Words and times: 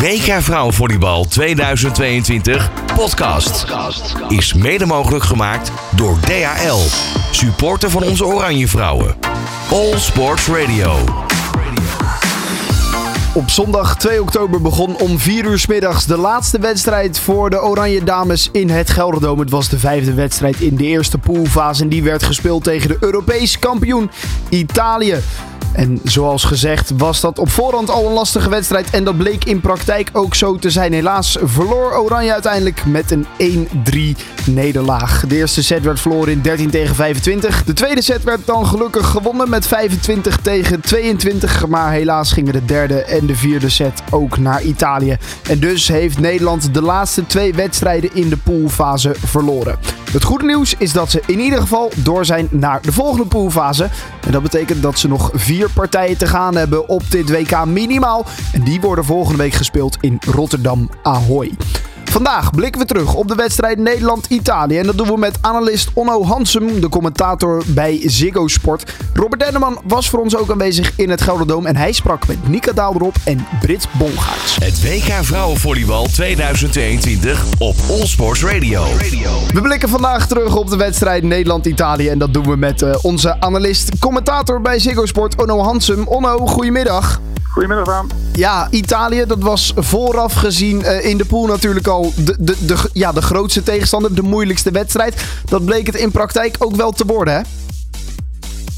WK 0.00 0.42
Vrouwenvolleybal 0.42 1.24
2022 1.24 2.70
podcast 2.94 3.66
is 4.28 4.54
mede 4.54 4.86
mogelijk 4.86 5.24
gemaakt 5.24 5.72
door 5.94 6.20
DHL, 6.20 6.78
supporter 7.30 7.90
van 7.90 8.02
onze 8.02 8.24
Oranje 8.24 8.68
Vrouwen. 8.68 9.14
All 9.70 9.98
Sports 9.98 10.46
Radio. 10.46 10.94
Op 13.34 13.50
zondag 13.50 13.96
2 13.96 14.22
oktober 14.22 14.62
begon 14.62 14.96
om 14.96 15.18
4 15.18 15.44
uur 15.44 15.58
's 15.58 15.66
middags 15.66 16.06
de 16.06 16.16
laatste 16.16 16.58
wedstrijd 16.58 17.18
voor 17.18 17.50
de 17.50 17.62
Oranje 17.62 18.04
Dames 18.04 18.48
in 18.52 18.70
het 18.70 18.90
Gelderdoom. 18.90 19.38
Het 19.38 19.50
was 19.50 19.68
de 19.68 19.78
vijfde 19.78 20.14
wedstrijd 20.14 20.60
in 20.60 20.76
de 20.76 20.84
eerste 20.84 21.18
poolfase 21.18 21.82
en 21.82 21.88
die 21.88 22.02
werd 22.02 22.22
gespeeld 22.22 22.64
tegen 22.64 22.88
de 22.88 22.96
Europees 23.00 23.58
kampioen 23.58 24.10
Italië. 24.48 25.20
En 25.76 26.00
zoals 26.04 26.44
gezegd 26.44 26.92
was 26.96 27.20
dat 27.20 27.38
op 27.38 27.50
voorhand 27.50 27.90
al 27.90 28.06
een 28.06 28.12
lastige 28.12 28.48
wedstrijd. 28.48 28.90
En 28.90 29.04
dat 29.04 29.16
bleek 29.16 29.44
in 29.44 29.60
praktijk 29.60 30.10
ook 30.12 30.34
zo 30.34 30.56
te 30.56 30.70
zijn. 30.70 30.92
Helaas 30.92 31.36
verloor 31.42 31.92
Oranje 31.92 32.32
uiteindelijk 32.32 32.86
met 32.86 33.10
een 33.10 33.26
1-3 34.16 34.46
nederlaag. 34.46 35.24
De 35.28 35.36
eerste 35.36 35.62
set 35.62 35.82
werd 35.82 36.00
verloren 36.00 36.32
in 36.32 36.40
13 36.40 36.70
tegen 36.70 36.94
25. 36.94 37.64
De 37.64 37.72
tweede 37.72 38.02
set 38.02 38.24
werd 38.24 38.40
dan 38.44 38.66
gelukkig 38.66 39.06
gewonnen 39.06 39.50
met 39.50 39.66
25 39.66 40.36
tegen 40.36 40.80
22. 40.80 41.66
Maar 41.66 41.92
helaas 41.92 42.32
gingen 42.32 42.52
de 42.52 42.64
derde 42.64 43.02
en 43.02 43.26
de 43.26 43.36
vierde 43.36 43.68
set 43.68 44.02
ook 44.10 44.38
naar 44.38 44.62
Italië. 44.62 45.16
En 45.48 45.58
dus 45.58 45.88
heeft 45.88 46.18
Nederland 46.18 46.74
de 46.74 46.82
laatste 46.82 47.26
twee 47.26 47.54
wedstrijden 47.54 48.10
in 48.14 48.28
de 48.28 48.36
poolfase 48.36 49.14
verloren. 49.24 49.78
Het 50.12 50.24
goede 50.24 50.44
nieuws 50.44 50.74
is 50.78 50.92
dat 50.92 51.10
ze 51.10 51.22
in 51.26 51.40
ieder 51.40 51.60
geval 51.60 51.92
door 51.96 52.24
zijn 52.24 52.48
naar 52.50 52.82
de 52.82 52.92
volgende 52.92 53.26
poolfase. 53.26 53.88
En 54.26 54.32
dat 54.32 54.42
betekent 54.42 54.82
dat 54.82 54.98
ze 54.98 55.08
nog 55.08 55.30
vier 55.34 55.65
partijen 55.74 56.18
te 56.18 56.26
gaan 56.26 56.56
hebben 56.56 56.88
op 56.88 57.10
dit 57.10 57.30
WK 57.30 57.64
minimaal. 57.64 58.24
En 58.52 58.62
die 58.62 58.80
worden 58.80 59.04
volgende 59.04 59.38
week 59.38 59.54
gespeeld 59.54 59.96
in 60.00 60.18
Rotterdam 60.26 60.90
Ahoy. 61.02 61.52
Vandaag 62.16 62.50
blikken 62.50 62.80
we 62.80 62.86
terug 62.86 63.14
op 63.14 63.28
de 63.28 63.34
wedstrijd 63.34 63.78
Nederland-Italië. 63.78 64.78
En 64.78 64.86
dat 64.86 64.96
doen 64.98 65.06
we 65.06 65.16
met 65.16 65.38
analist 65.40 65.90
Onno 65.92 66.24
Hansum, 66.24 66.80
de 66.80 66.88
commentator 66.88 67.62
bij 67.66 68.00
Ziggo 68.04 68.48
Sport. 68.48 68.92
Robert 69.14 69.40
Denneman 69.42 69.78
was 69.84 70.08
voor 70.08 70.20
ons 70.20 70.36
ook 70.36 70.50
aanwezig 70.50 70.92
in 70.96 71.10
het 71.10 71.20
Gelderdoom. 71.20 71.66
En 71.66 71.76
hij 71.76 71.92
sprak 71.92 72.26
met 72.26 72.48
Nika 72.48 72.72
Daalderop 72.72 73.14
en 73.24 73.46
Brits 73.60 73.86
Bongaerts. 73.98 74.56
Het 74.56 74.82
WK 74.82 75.24
Vrouwenvolleybal 75.24 76.06
2022 76.06 77.44
op 77.58 77.76
All 77.90 78.06
Sports 78.06 78.44
Radio. 78.44 78.84
We 79.52 79.60
blikken 79.60 79.88
vandaag 79.88 80.26
terug 80.26 80.56
op 80.56 80.70
de 80.70 80.76
wedstrijd 80.76 81.22
Nederland-Italië. 81.22 82.08
En 82.08 82.18
dat 82.18 82.34
doen 82.34 82.48
we 82.48 82.56
met 82.56 82.82
uh, 82.82 82.94
onze 83.02 83.40
analist, 83.40 83.98
commentator 83.98 84.60
bij 84.60 84.78
Ziggo 84.78 85.06
Sport, 85.06 85.40
Onno 85.40 85.58
Hansum. 85.58 86.06
Onno, 86.06 86.46
goedemiddag. 86.46 87.20
Goedemiddag, 87.56 87.86
Daan. 87.86 88.08
Ja, 88.32 88.68
Italië, 88.70 89.24
dat 89.26 89.42
was 89.42 89.72
vooraf 89.76 90.34
gezien 90.34 90.80
uh, 90.80 91.04
in 91.04 91.18
de 91.18 91.24
pool 91.24 91.46
natuurlijk 91.46 91.86
al 91.86 92.12
de, 92.16 92.36
de, 92.38 92.66
de, 92.66 92.90
ja, 92.92 93.12
de 93.12 93.22
grootste 93.22 93.62
tegenstander, 93.62 94.14
de 94.14 94.22
moeilijkste 94.22 94.70
wedstrijd. 94.70 95.42
Dat 95.44 95.64
bleek 95.64 95.86
het 95.86 95.94
in 95.94 96.10
praktijk 96.10 96.56
ook 96.58 96.74
wel 96.74 96.92
te 96.92 97.04
worden, 97.06 97.34
hè? 97.34 97.40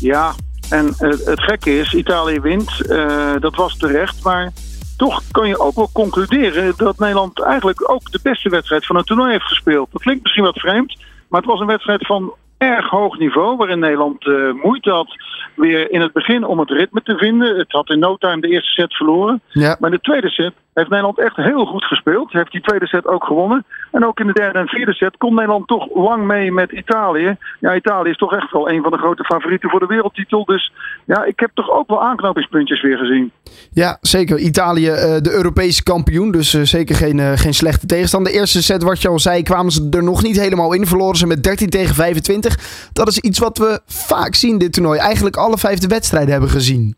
Ja, 0.00 0.34
en 0.68 0.86
uh, 0.86 1.10
het 1.24 1.42
gekke 1.42 1.78
is, 1.78 1.94
Italië 1.94 2.40
wint. 2.40 2.70
Uh, 2.86 3.32
dat 3.40 3.56
was 3.56 3.76
terecht, 3.76 4.22
maar 4.22 4.52
toch 4.96 5.22
kan 5.30 5.48
je 5.48 5.60
ook 5.60 5.74
wel 5.74 5.90
concluderen 5.92 6.74
dat 6.76 6.98
Nederland 6.98 7.42
eigenlijk 7.42 7.90
ook 7.90 8.12
de 8.12 8.20
beste 8.22 8.48
wedstrijd 8.48 8.86
van 8.86 8.96
het 8.96 9.06
toernooi 9.06 9.30
heeft 9.30 9.48
gespeeld. 9.48 9.88
Dat 9.92 10.02
klinkt 10.02 10.22
misschien 10.22 10.44
wat 10.44 10.58
vreemd, 10.58 10.98
maar 11.28 11.40
het 11.40 11.50
was 11.50 11.60
een 11.60 11.66
wedstrijd 11.66 12.06
van 12.06 12.32
erg 12.58 12.88
hoog 12.88 13.18
niveau, 13.18 13.56
waarin 13.56 13.78
Nederland 13.78 14.26
uh, 14.26 14.52
moeite 14.62 14.90
had 14.90 15.16
weer 15.54 15.90
in 15.90 16.00
het 16.00 16.12
begin 16.12 16.44
om 16.44 16.58
het 16.58 16.70
ritme 16.70 17.02
te 17.02 17.16
vinden. 17.16 17.56
Het 17.56 17.72
had 17.72 17.90
in 17.90 17.98
no 17.98 18.16
time 18.16 18.40
de 18.40 18.48
eerste 18.48 18.72
set 18.72 18.94
verloren. 18.94 19.40
Ja. 19.48 19.76
Maar 19.80 19.90
in 19.90 19.96
de 19.96 20.02
tweede 20.02 20.28
set 20.28 20.52
heeft 20.78 20.90
Nederland 20.90 21.18
echt 21.18 21.36
heel 21.36 21.64
goed 21.66 21.84
gespeeld. 21.84 22.32
Heeft 22.32 22.52
die 22.52 22.60
tweede 22.60 22.86
set 22.86 23.06
ook 23.06 23.24
gewonnen. 23.24 23.64
En 23.92 24.06
ook 24.06 24.20
in 24.20 24.26
de 24.26 24.32
derde 24.32 24.58
en 24.58 24.66
vierde 24.66 24.94
set 24.94 25.16
kon 25.16 25.34
Nederland 25.34 25.66
toch 25.66 25.94
lang 25.94 26.26
mee 26.26 26.52
met 26.52 26.70
Italië. 26.70 27.36
Ja, 27.60 27.74
Italië 27.74 28.10
is 28.10 28.16
toch 28.16 28.32
echt 28.32 28.52
wel 28.52 28.70
een 28.70 28.82
van 28.82 28.90
de 28.90 28.98
grote 28.98 29.24
favorieten 29.24 29.70
voor 29.70 29.80
de 29.80 29.86
wereldtitel. 29.86 30.44
Dus 30.44 30.72
ja, 31.04 31.24
ik 31.24 31.40
heb 31.40 31.50
toch 31.54 31.70
ook 31.70 31.88
wel 31.88 32.02
aanknopingspuntjes 32.02 32.82
weer 32.82 32.98
gezien. 32.98 33.32
Ja, 33.70 33.98
zeker. 34.00 34.38
Italië, 34.38 34.90
uh, 34.90 34.96
de 34.98 35.32
Europese 35.32 35.82
kampioen. 35.82 36.30
Dus 36.30 36.54
uh, 36.54 36.62
zeker 36.62 36.94
geen, 36.94 37.18
uh, 37.18 37.32
geen 37.34 37.54
slechte 37.54 37.86
tegenstander. 37.86 38.32
De 38.32 38.38
eerste 38.38 38.62
set, 38.62 38.82
wat 38.82 39.02
je 39.02 39.08
al 39.08 39.18
zei, 39.18 39.42
kwamen 39.42 39.72
ze 39.72 39.86
er 39.90 40.02
nog 40.02 40.22
niet 40.22 40.40
helemaal 40.40 40.72
in. 40.72 40.86
Verloren 40.86 41.16
ze 41.16 41.26
met 41.26 41.42
13 41.42 41.70
tegen 41.70 41.94
25. 41.94 42.88
Dat 42.92 43.08
is 43.08 43.18
iets 43.18 43.38
wat 43.38 43.58
we 43.58 43.80
vaak 43.86 44.34
zien 44.34 44.58
dit 44.58 44.72
toernooi. 44.72 44.98
Eigenlijk 44.98 45.36
alle 45.36 45.58
vijf 45.58 45.78
de 45.78 45.88
wedstrijden 45.88 46.30
hebben 46.30 46.50
gezien. 46.50 46.96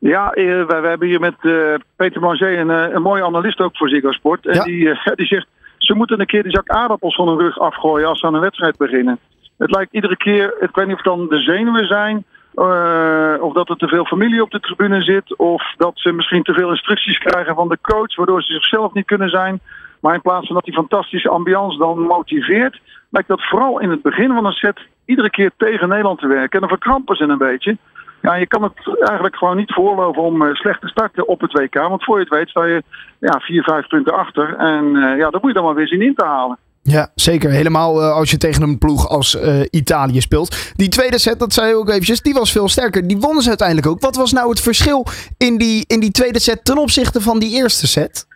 Ja, 0.00 0.30
wij, 0.34 0.66
wij 0.66 0.90
hebben 0.90 1.08
hier 1.08 1.20
met 1.20 1.34
uh, 1.40 1.74
Peter 1.96 2.20
Manger 2.20 2.58
een, 2.58 2.94
een 2.94 3.02
mooie 3.02 3.24
analist 3.24 3.60
ook 3.60 3.76
voor 3.76 3.88
Ziggo 3.88 4.12
Sport. 4.12 4.46
En 4.46 4.54
Ja. 4.54 4.62
die, 4.64 4.80
uh, 4.80 5.06
die 5.14 5.26
zegt, 5.26 5.46
ze 5.78 5.94
moeten 5.94 6.20
een 6.20 6.26
keer 6.26 6.42
die 6.42 6.52
zak 6.52 6.68
aardappels 6.68 7.14
van 7.14 7.28
hun 7.28 7.38
rug 7.38 7.58
afgooien 7.58 8.08
als 8.08 8.20
ze 8.20 8.26
aan 8.26 8.34
een 8.34 8.40
wedstrijd 8.40 8.76
beginnen. 8.76 9.18
Het 9.58 9.70
lijkt 9.70 9.92
iedere 9.92 10.16
keer, 10.16 10.54
ik 10.60 10.74
weet 10.74 10.86
niet 10.86 10.96
of 10.96 11.04
het 11.04 11.14
dan 11.16 11.28
de 11.28 11.38
zenuwen 11.38 11.86
zijn, 11.86 12.24
uh, 12.54 13.34
of 13.40 13.52
dat 13.52 13.68
er 13.68 13.76
te 13.76 13.88
veel 13.88 14.04
familie 14.04 14.42
op 14.42 14.50
de 14.50 14.60
tribune 14.60 15.02
zit, 15.02 15.36
of 15.36 15.74
dat 15.76 15.92
ze 15.94 16.12
misschien 16.12 16.42
te 16.42 16.52
veel 16.52 16.70
instructies 16.70 17.18
krijgen 17.18 17.54
van 17.54 17.68
de 17.68 17.78
coach, 17.82 18.16
waardoor 18.16 18.42
ze 18.42 18.52
zichzelf 18.52 18.92
niet 18.92 19.06
kunnen 19.06 19.28
zijn. 19.28 19.60
Maar 20.00 20.14
in 20.14 20.20
plaats 20.20 20.46
van 20.46 20.54
dat 20.54 20.64
die 20.64 20.74
fantastische 20.74 21.28
ambiance 21.28 21.78
dan 21.78 21.98
motiveert, 21.98 22.80
lijkt 23.10 23.28
dat 23.28 23.48
vooral 23.48 23.80
in 23.80 23.90
het 23.90 24.02
begin 24.02 24.28
van 24.34 24.44
een 24.46 24.52
set 24.52 24.80
iedere 25.04 25.30
keer 25.30 25.50
tegen 25.56 25.88
Nederland 25.88 26.18
te 26.18 26.26
werken. 26.26 26.50
En 26.50 26.60
dan 26.60 26.78
verkrampen 26.78 27.16
ze 27.16 27.24
een 27.24 27.38
beetje. 27.38 27.76
Ja, 28.22 28.34
je 28.34 28.46
kan 28.46 28.62
het 28.62 28.98
eigenlijk 28.98 29.36
gewoon 29.36 29.56
niet 29.56 29.72
voorloven 29.72 30.22
om 30.22 30.42
uh, 30.42 30.54
slecht 30.54 30.80
te 30.80 30.88
starten 30.88 31.28
op 31.28 31.40
het 31.40 31.52
WK. 31.52 31.74
Want 31.74 32.04
voor 32.04 32.16
je 32.16 32.24
het 32.24 32.34
weet 32.34 32.48
sta 32.48 32.64
je 32.64 32.82
ja, 33.18 33.38
vier, 33.40 33.62
vijf 33.62 33.86
punten 33.86 34.14
achter. 34.14 34.56
En 34.56 34.84
uh, 34.84 35.18
ja, 35.18 35.30
dat 35.30 35.42
moet 35.42 35.50
je 35.50 35.56
dan 35.56 35.64
maar 35.64 35.74
weer 35.74 35.88
zien 35.88 36.02
in 36.02 36.14
te 36.14 36.24
halen. 36.24 36.58
Ja, 36.82 37.10
zeker. 37.14 37.50
Helemaal 37.50 38.00
uh, 38.00 38.12
als 38.12 38.30
je 38.30 38.36
tegen 38.36 38.62
een 38.62 38.78
ploeg 38.78 39.08
als 39.08 39.34
uh, 39.34 39.60
Italië 39.70 40.20
speelt. 40.20 40.72
Die 40.76 40.88
tweede 40.88 41.18
set, 41.18 41.38
dat 41.38 41.52
zei 41.52 41.68
je 41.68 41.76
ook 41.76 41.88
eventjes, 41.88 42.22
die 42.22 42.34
was 42.34 42.52
veel 42.52 42.68
sterker. 42.68 43.06
Die 43.06 43.18
wonnen 43.18 43.42
ze 43.42 43.48
uiteindelijk 43.48 43.88
ook. 43.88 44.00
Wat 44.00 44.16
was 44.16 44.32
nou 44.32 44.48
het 44.48 44.60
verschil 44.60 45.06
in 45.38 45.58
die, 45.58 45.84
in 45.86 46.00
die 46.00 46.10
tweede 46.10 46.40
set 46.40 46.64
ten 46.64 46.78
opzichte 46.78 47.20
van 47.20 47.38
die 47.38 47.54
eerste 47.56 47.86
set? 47.86 48.26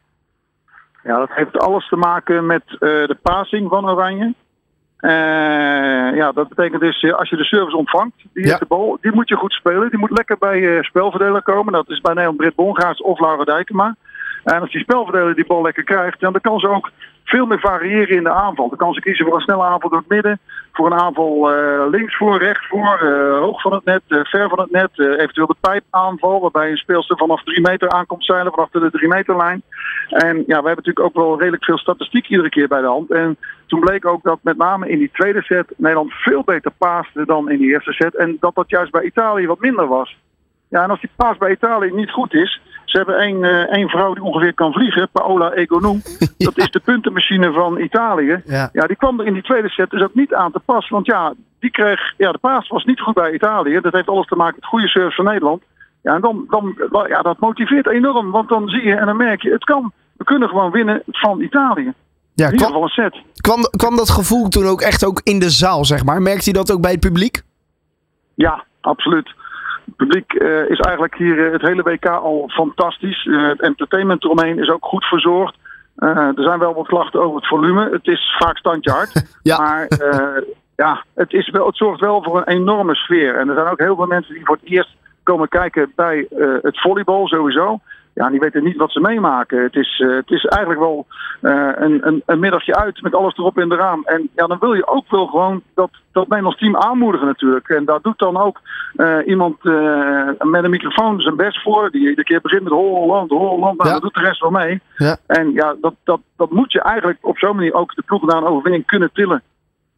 Ja, 1.02 1.18
dat 1.18 1.30
heeft 1.30 1.58
alles 1.58 1.88
te 1.88 1.96
maken 1.96 2.46
met 2.46 2.62
uh, 2.66 2.78
de 2.78 3.18
passing 3.22 3.68
van 3.68 3.90
Oranje. 3.90 4.34
Uh, 5.04 6.16
ja, 6.16 6.32
dat 6.32 6.48
betekent 6.48 6.80
dus 6.80 7.12
als 7.12 7.28
je 7.28 7.36
de 7.36 7.44
service 7.44 7.76
ontvangt, 7.76 8.14
die, 8.32 8.46
ja. 8.46 8.58
de 8.58 8.64
bal, 8.66 8.98
die 9.00 9.12
moet 9.12 9.28
je 9.28 9.36
goed 9.36 9.52
spelen. 9.52 9.90
Die 9.90 9.98
moet 9.98 10.16
lekker 10.16 10.38
bij 10.38 10.60
je 10.60 10.78
spelverdeler 10.84 11.42
komen. 11.42 11.72
Dat 11.72 11.90
is 11.90 12.00
bij 12.00 12.12
Nederland 12.12 12.38
Brit 12.38 12.54
Bongaars 12.54 13.02
of 13.02 13.20
Laura 13.20 13.44
Dijkema. 13.44 13.96
En 14.44 14.60
als 14.60 14.70
die 14.70 14.80
spelverdeler 14.80 15.34
die 15.34 15.46
bal 15.46 15.62
lekker 15.62 15.84
krijgt, 15.84 16.20
dan 16.20 16.40
kan 16.40 16.58
ze 16.58 16.68
ook 16.68 16.90
veel 17.34 17.46
meer 17.46 17.60
variëren 17.60 18.16
in 18.16 18.22
de 18.22 18.30
aanval. 18.30 18.68
Dan 18.68 18.78
kan 18.78 18.92
ze 18.92 19.00
kiezen 19.00 19.24
voor 19.26 19.34
een 19.34 19.40
snelle 19.40 19.62
aanval 19.62 19.90
door 19.90 19.98
het 19.98 20.08
midden, 20.08 20.38
voor 20.72 20.86
een 20.86 21.00
aanval 21.00 21.52
uh, 21.52 21.84
links 21.90 22.16
voor, 22.16 22.38
rechts 22.38 22.66
voor, 22.66 23.00
uh, 23.02 23.38
hoog 23.38 23.60
van 23.60 23.72
het 23.72 23.84
net, 23.84 24.02
uh, 24.08 24.24
ver 24.24 24.48
van 24.48 24.60
het 24.60 24.70
net, 24.70 24.90
eventueel 24.98 25.46
de 25.46 25.56
pijpaanval, 25.60 26.40
waarbij 26.40 26.70
een 26.70 26.76
speelster 26.76 27.16
vanaf 27.16 27.42
drie 27.42 27.60
meter 27.60 27.88
aankomt 27.88 28.24
zeilen, 28.24 28.52
vanaf 28.52 28.70
de 28.70 28.90
drie 28.90 29.08
meterlijn. 29.08 29.62
En 30.08 30.36
ja, 30.36 30.60
we 30.62 30.66
hebben 30.66 30.84
natuurlijk 30.84 31.06
ook 31.06 31.14
wel 31.14 31.38
redelijk 31.38 31.64
veel 31.64 31.78
statistiek 31.78 32.28
iedere 32.28 32.48
keer 32.48 32.68
bij 32.68 32.80
de 32.80 32.86
hand. 32.86 33.10
En 33.10 33.36
toen 33.66 33.80
bleek 33.80 34.06
ook 34.06 34.22
dat 34.22 34.38
met 34.42 34.56
name 34.56 34.88
in 34.88 34.98
die 34.98 35.10
tweede 35.12 35.42
set 35.42 35.72
Nederland 35.76 36.12
veel 36.12 36.42
beter 36.44 36.70
paaste 36.78 37.24
dan 37.26 37.50
in 37.50 37.58
die 37.58 37.70
eerste 37.70 37.92
set. 37.92 38.16
En 38.16 38.36
dat 38.40 38.54
dat 38.54 38.70
juist 38.70 38.92
bij 38.92 39.04
Italië 39.04 39.46
wat 39.46 39.60
minder 39.60 39.86
was. 39.86 40.16
Ja, 40.68 40.82
en 40.82 40.90
als 40.90 41.00
die 41.00 41.10
paas 41.16 41.36
bij 41.36 41.50
Italië 41.50 41.90
niet 41.92 42.10
goed 42.10 42.34
is. 42.34 42.60
Ze 42.94 43.00
hebben 43.00 43.18
één, 43.18 43.42
uh, 43.42 43.72
één 43.72 43.88
vrouw 43.88 44.14
die 44.14 44.22
ongeveer 44.22 44.54
kan 44.54 44.72
vliegen, 44.72 45.08
Paola 45.12 45.52
Egonou. 45.52 46.00
Dat 46.38 46.58
is 46.58 46.70
de 46.70 46.80
puntenmachine 46.80 47.52
van 47.52 47.80
Italië. 47.80 48.42
Ja. 48.44 48.68
ja, 48.72 48.86
die 48.86 48.96
kwam 48.96 49.20
er 49.20 49.26
in 49.26 49.32
die 49.32 49.42
tweede 49.42 49.68
set 49.68 49.90
dus 49.90 50.02
ook 50.02 50.14
niet 50.14 50.34
aan 50.34 50.52
te 50.52 50.60
pas. 50.64 50.88
Want 50.88 51.06
ja, 51.06 51.34
die 51.60 51.70
kreeg, 51.70 52.14
ja, 52.16 52.32
de 52.32 52.38
paas 52.38 52.68
was 52.68 52.84
niet 52.84 53.00
goed 53.00 53.14
bij 53.14 53.32
Italië. 53.32 53.80
Dat 53.80 53.92
heeft 53.92 54.08
alles 54.08 54.26
te 54.26 54.36
maken 54.36 54.54
met 54.60 54.68
goede 54.68 54.88
service 54.88 55.14
van 55.14 55.24
Nederland. 55.24 55.62
Ja, 56.02 56.14
en 56.14 56.20
dan, 56.20 56.46
dan, 56.48 56.74
ja, 57.08 57.22
dat 57.22 57.38
motiveert 57.38 57.88
enorm. 57.88 58.30
Want 58.30 58.48
dan 58.48 58.68
zie 58.68 58.82
je 58.82 58.94
en 58.94 59.06
dan 59.06 59.16
merk 59.16 59.42
je, 59.42 59.50
het 59.50 59.64
kan. 59.64 59.92
We 60.16 60.24
kunnen 60.24 60.48
gewoon 60.48 60.70
winnen 60.70 61.02
van 61.06 61.40
Italië. 61.40 61.92
Ja, 62.34 62.46
in 62.46 62.52
ieder 62.52 62.66
geval 62.66 62.82
een 62.82 62.88
set. 62.88 63.16
Kwam, 63.34 63.62
kwam 63.76 63.96
dat 63.96 64.10
gevoel 64.10 64.48
toen 64.48 64.66
ook 64.66 64.80
echt 64.80 65.04
ook 65.04 65.20
in 65.24 65.38
de 65.38 65.50
zaal, 65.50 65.84
zeg 65.84 66.04
maar? 66.04 66.22
Merkte 66.22 66.50
je 66.50 66.56
dat 66.56 66.72
ook 66.72 66.80
bij 66.80 66.90
het 66.90 67.00
publiek? 67.00 67.42
Ja, 68.34 68.64
absoluut. 68.80 69.34
Het 69.84 69.96
publiek 69.96 70.32
uh, 70.32 70.70
is 70.70 70.78
eigenlijk 70.78 71.14
hier 71.16 71.36
uh, 71.36 71.52
het 71.52 71.62
hele 71.62 71.82
WK 71.82 72.06
al 72.06 72.48
fantastisch. 72.48 73.24
Uh, 73.24 73.48
het 73.48 73.60
entertainment 73.60 74.24
eromheen 74.24 74.58
is 74.58 74.70
ook 74.70 74.84
goed 74.84 75.04
verzorgd. 75.04 75.56
er 75.96 76.32
zijn 76.36 76.58
wel 76.58 76.74
wat 76.74 76.86
klachten 76.86 77.20
over 77.20 77.36
het 77.36 77.48
volume. 77.48 77.90
Het 77.90 78.06
is 78.06 78.36
vaak 78.38 78.56
standje 78.56 78.90
hard. 78.90 79.12
ja. 79.42 79.58
Maar 79.58 79.88
ja, 80.76 81.04
het, 81.14 81.32
is 81.32 81.50
wel, 81.50 81.66
het 81.66 81.76
zorgt 81.76 82.00
wel 82.00 82.22
voor 82.22 82.36
een 82.36 82.54
enorme 82.54 82.94
sfeer. 82.94 83.38
En 83.38 83.48
er 83.48 83.54
zijn 83.54 83.68
ook 83.68 83.78
heel 83.78 83.96
veel 83.96 84.06
mensen 84.06 84.34
die 84.34 84.44
voor 84.44 84.58
het 84.60 84.70
eerst 84.70 84.96
komen 85.22 85.48
kijken 85.48 85.92
bij 85.94 86.26
het 86.62 86.80
volleybal 86.80 87.28
sowieso. 87.28 87.80
Ja, 88.14 88.30
die 88.30 88.40
weten 88.40 88.64
niet 88.64 88.76
wat 88.76 88.92
ze 88.92 89.00
meemaken. 89.00 89.62
Het 89.62 89.74
is, 89.76 89.98
uh, 89.98 90.16
het 90.16 90.30
is 90.30 90.44
eigenlijk 90.44 90.80
wel 90.80 91.06
uh, 91.42 91.70
een, 91.74 92.06
een, 92.06 92.22
een, 92.26 92.38
middagje 92.38 92.74
uit 92.74 93.02
met 93.02 93.14
alles 93.14 93.36
erop 93.36 93.58
en 93.58 93.72
eraan. 93.72 94.04
En 94.04 94.28
ja, 94.34 94.46
dan 94.46 94.58
wil 94.60 94.74
je 94.74 94.86
ook 94.86 95.10
wel 95.10 95.26
gewoon 95.26 95.62
dat, 95.74 95.90
dat 96.12 96.28
Nederlands 96.28 96.58
team 96.58 96.76
aanmoedigen 96.76 97.26
natuurlijk. 97.26 97.68
En 97.68 97.84
daar 97.84 98.00
doet 98.02 98.18
dan 98.18 98.36
ook 98.36 98.60
uh, 98.96 99.16
iemand 99.26 99.62
met 100.38 100.64
een 100.64 100.70
microfoon 100.70 101.20
zijn 101.20 101.36
best 101.36 101.62
voor. 101.62 101.90
Die 101.90 102.00
iedere 102.00 102.24
keer 102.24 102.40
begint 102.40 102.62
met 102.62 102.72
Holland, 102.72 103.30
Holland. 103.30 103.78
Nou, 103.78 103.88
ja. 103.88 103.94
dat 103.94 104.02
doet 104.02 104.14
de 104.14 104.20
rest 104.20 104.40
wel 104.40 104.50
mee. 104.50 104.80
Ja. 104.96 105.16
En 105.26 105.52
ja, 105.52 105.76
dat, 105.80 105.94
dat, 106.04 106.20
dat 106.36 106.50
moet 106.50 106.72
je 106.72 106.82
eigenlijk 106.82 107.18
op 107.20 107.38
zo'n 107.38 107.56
manier 107.56 107.74
ook 107.74 107.94
de 107.94 108.02
ploeg 108.02 108.26
naar 108.26 108.36
een 108.36 108.48
overwinning 108.48 108.86
kunnen 108.86 109.10
tillen. 109.12 109.42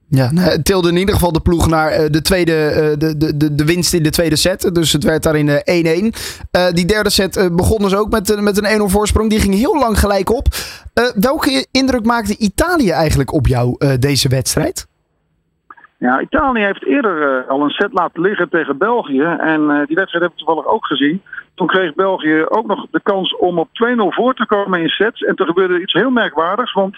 Ja, 0.09 0.33
nou, 0.33 0.51
het 0.51 0.65
tilde 0.65 0.89
in 0.89 0.97
ieder 0.97 1.15
geval 1.15 1.33
de 1.33 1.41
ploeg 1.41 1.69
naar 1.69 1.91
uh, 1.91 2.07
de, 2.11 2.23
tweede, 2.23 2.53
uh, 2.53 2.99
de, 2.99 3.37
de, 3.37 3.55
de 3.55 3.65
winst 3.65 3.95
in 3.95 4.03
de 4.03 4.11
tweede 4.11 4.37
set. 4.37 4.75
Dus 4.75 4.93
het 4.93 5.05
werd 5.05 5.23
daarin 5.23 5.49
1-1. 5.49 5.53
Uh, 5.53 6.69
die 6.71 6.87
derde 6.87 7.11
set 7.11 7.51
begon 7.57 7.79
dus 7.79 7.97
ook 7.97 8.11
met, 8.11 8.41
met 8.41 8.65
een 8.65 8.81
1-0 8.81 8.83
voorsprong. 8.85 9.31
Die 9.31 9.41
ging 9.41 9.55
heel 9.55 9.79
lang 9.79 9.99
gelijk 9.99 10.33
op. 10.33 10.47
welke 11.15 11.67
indruk 11.71 12.05
maakte 12.05 12.37
Italië 12.39 12.91
eigenlijk 12.91 13.33
op 13.33 13.47
jou 13.47 13.97
deze 13.99 14.29
wedstrijd? 14.29 14.87
Ja, 15.99 16.21
Italië 16.21 16.65
heeft 16.65 16.85
eerder 16.85 17.45
al 17.49 17.63
een 17.63 17.71
set 17.71 17.93
laten 17.93 18.21
liggen 18.23 18.49
tegen 18.49 18.79
België. 18.79 19.37
En 19.39 19.85
die 19.87 19.97
wedstrijd 19.97 20.25
heb 20.25 20.33
ik 20.33 20.37
toevallig 20.37 20.67
ook 20.67 20.87
gezien. 20.87 21.23
Toen 21.55 21.67
kreeg 21.67 21.95
België 21.95 22.45
ook 22.49 22.67
nog 22.67 22.87
de 22.91 23.01
kans 23.03 23.37
om 23.37 23.59
op 23.59 23.69
2-0 23.69 23.71
voor 23.97 24.35
te 24.35 24.47
komen 24.47 24.81
in 24.81 24.89
sets. 24.89 25.21
En 25.23 25.35
toen 25.35 25.47
gebeurde 25.47 25.81
iets 25.81 25.93
heel 25.93 26.11
merkwaardigs. 26.11 26.73
Want 26.73 26.97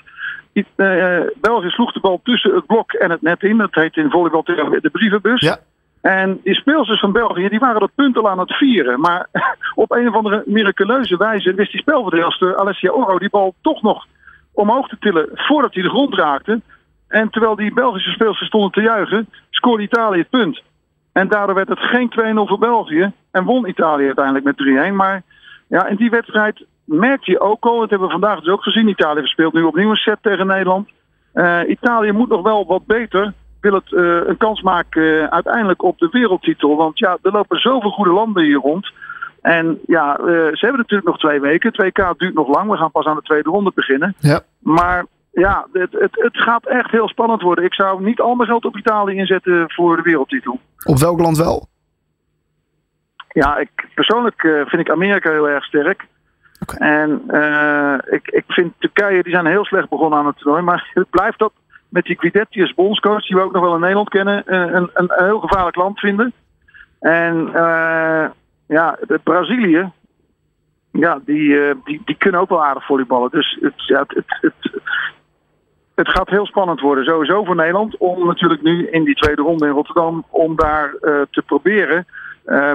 uh, 0.76 1.20
België 1.40 1.69
sloeg 1.69 1.93
de 1.93 2.00
bal 2.00 2.20
tussen 2.22 2.55
het 2.55 2.66
blok 2.66 2.93
en 2.93 3.10
het 3.10 3.22
net 3.22 3.43
in. 3.43 3.56
Dat 3.56 3.75
heet 3.75 3.96
in 3.96 4.10
volleybal 4.10 4.44
de 4.44 4.88
brievenbus. 4.93 5.40
Ja. 5.40 5.58
En 6.00 6.40
die 6.44 6.55
speelsters 6.55 7.00
van 7.00 7.12
België 7.12 7.49
die 7.49 7.58
waren 7.58 7.81
dat 7.81 7.94
punt 7.94 8.16
al 8.16 8.28
aan 8.28 8.38
het 8.38 8.56
vieren. 8.56 9.00
Maar 9.00 9.28
op 9.75 9.93
een 9.93 10.08
of 10.08 10.14
andere 10.14 10.43
miraculeuze 10.46 11.16
wijze 11.16 11.55
wist 11.55 11.72
die 11.72 11.81
spelverdeelster 11.81 12.56
Alessia 12.56 12.90
Oro 12.90 13.19
die 13.19 13.31
bal 13.31 13.55
toch 13.60 13.82
nog 13.82 14.06
omhoog 14.52 14.88
te 14.88 14.96
tillen 14.99 15.28
voordat 15.32 15.75
hij 15.75 15.82
de 15.82 15.88
grond 15.88 16.14
raakte. 16.14 16.60
En 17.08 17.31
terwijl 17.31 17.56
die 17.56 17.72
Belgische 17.72 18.10
speelsters 18.10 18.49
stonden 18.49 18.70
te 18.70 18.81
juichen, 18.81 19.28
scoorde 19.50 19.82
Italië 19.82 20.19
het 20.19 20.31
punt. 20.31 20.62
En 21.12 21.28
daardoor 21.28 21.55
werd 21.55 21.69
het 21.69 21.78
geen 21.78 22.10
2-0 22.10 22.14
voor 22.34 22.58
België. 22.58 23.12
En 23.31 23.44
won 23.44 23.69
Italië 23.69 24.06
uiteindelijk 24.06 24.44
met 24.44 24.90
3-1. 24.90 24.94
Maar 24.94 25.22
ja, 25.69 25.87
in 25.87 25.96
die 25.96 26.10
wedstrijd 26.10 26.64
merk 26.88 27.25
je 27.25 27.40
ook 27.40 27.64
al, 27.64 27.81
dat 27.81 27.90
hebben 27.90 28.08
we 28.08 28.19
vandaag 28.19 28.40
dus 28.40 28.52
ook 28.52 28.62
gezien. 28.62 28.88
Italië 28.88 29.26
speelt 29.26 29.52
nu 29.52 29.62
opnieuw 29.62 29.90
een 29.90 29.96
set 29.96 30.19
tegen 30.23 30.46
Nederland. 30.46 30.88
Uh, 31.35 31.61
Italië 31.67 32.12
moet 32.12 32.29
nog 32.29 32.43
wel 32.43 32.67
wat 32.67 32.87
beter. 32.87 33.32
Wil 33.61 33.75
het 33.75 33.90
uh, 33.90 34.20
een 34.26 34.37
kans 34.37 34.62
maken 34.62 35.02
uh, 35.02 35.25
uiteindelijk 35.25 35.82
op 35.82 35.99
de 35.99 36.08
wereldtitel. 36.11 36.76
Want 36.76 36.99
ja, 36.99 37.19
er 37.23 37.32
lopen 37.32 37.58
zoveel 37.58 37.90
goede 37.90 38.11
landen 38.11 38.44
hier 38.44 38.58
rond. 38.58 38.93
En 39.40 39.79
ja, 39.87 40.17
ze 40.25 40.58
hebben 40.61 40.79
natuurlijk 40.79 41.08
nog 41.08 41.19
twee 41.19 41.40
weken. 41.40 41.73
2K 41.73 42.17
duurt 42.17 42.35
nog 42.35 42.49
lang. 42.49 42.70
We 42.70 42.76
gaan 42.76 42.91
pas 42.91 43.06
aan 43.06 43.17
de 43.17 43.23
tweede 43.23 43.50
ronde 43.50 43.73
beginnen. 43.75 44.14
Ja. 44.19 44.41
Maar 44.58 45.06
ja, 45.31 45.67
het, 45.73 45.93
het, 45.93 46.11
het 46.23 46.37
gaat 46.37 46.67
echt 46.67 46.91
heel 46.91 47.08
spannend 47.08 47.43
worden. 47.43 47.64
Ik 47.64 47.75
zou 47.75 48.02
niet 48.02 48.20
al 48.20 48.34
mijn 48.34 48.49
geld 48.49 48.64
op 48.64 48.76
Italië 48.76 49.17
inzetten 49.17 49.70
voor 49.70 49.96
de 49.96 50.02
wereldtitel. 50.02 50.61
Op 50.84 50.99
welk 50.99 51.20
land 51.20 51.38
wel? 51.38 51.67
Ja, 53.29 53.56
ik, 53.58 53.88
persoonlijk 53.94 54.41
vind 54.67 54.82
ik 54.82 54.91
Amerika 54.91 55.31
heel 55.31 55.49
erg 55.49 55.64
sterk. 55.64 56.06
Okay. 56.75 56.88
En 56.88 57.23
uh, 57.31 57.94
ik, 58.15 58.29
ik 58.29 58.44
vind 58.47 58.73
Turkije, 58.79 59.23
die 59.23 59.32
zijn 59.32 59.47
heel 59.47 59.65
slecht 59.65 59.88
begonnen 59.88 60.19
aan 60.19 60.26
het 60.26 60.37
toernooi. 60.38 60.62
Maar 60.62 60.91
het 60.94 61.11
blijft 61.11 61.38
dat 61.38 61.53
met 61.88 62.05
die 62.05 62.19
Guidetti 62.19 62.61
als 62.61 62.75
bondscoach, 62.75 63.26
die 63.26 63.37
we 63.37 63.43
ook 63.43 63.53
nog 63.53 63.62
wel 63.62 63.75
in 63.75 63.81
Nederland 63.81 64.09
kennen, 64.09 64.55
een, 64.55 64.75
een, 64.75 64.91
een 64.94 65.25
heel 65.25 65.41
gevaarlijk 65.41 65.76
land 65.76 65.99
vinden. 65.99 66.32
En 67.00 67.47
uh, 67.47 68.25
ja, 68.67 68.99
de 69.06 69.20
Brazilië, 69.23 69.91
ja, 70.93 71.20
die, 71.25 71.49
uh, 71.49 71.75
die, 71.85 72.03
die 72.05 72.17
kunnen 72.17 72.41
ook 72.41 72.49
wel 72.49 72.65
aardig 72.65 72.87
volleyballen. 72.87 73.31
Dus 73.31 73.59
het, 73.61 73.87
ja, 73.87 74.05
het, 74.06 74.25
het, 74.41 74.53
het, 74.62 74.82
het 75.94 76.09
gaat 76.09 76.29
heel 76.29 76.47
spannend 76.47 76.81
worden, 76.81 77.05
sowieso 77.05 77.44
voor 77.44 77.55
Nederland. 77.55 77.97
Om 77.97 78.26
natuurlijk 78.26 78.62
nu 78.62 78.88
in 78.91 79.05
die 79.05 79.15
tweede 79.15 79.43
ronde 79.43 79.67
in 79.67 79.73
Rotterdam, 79.73 80.25
om 80.29 80.56
daar 80.56 80.94
te 81.31 81.43
proberen 81.47 82.06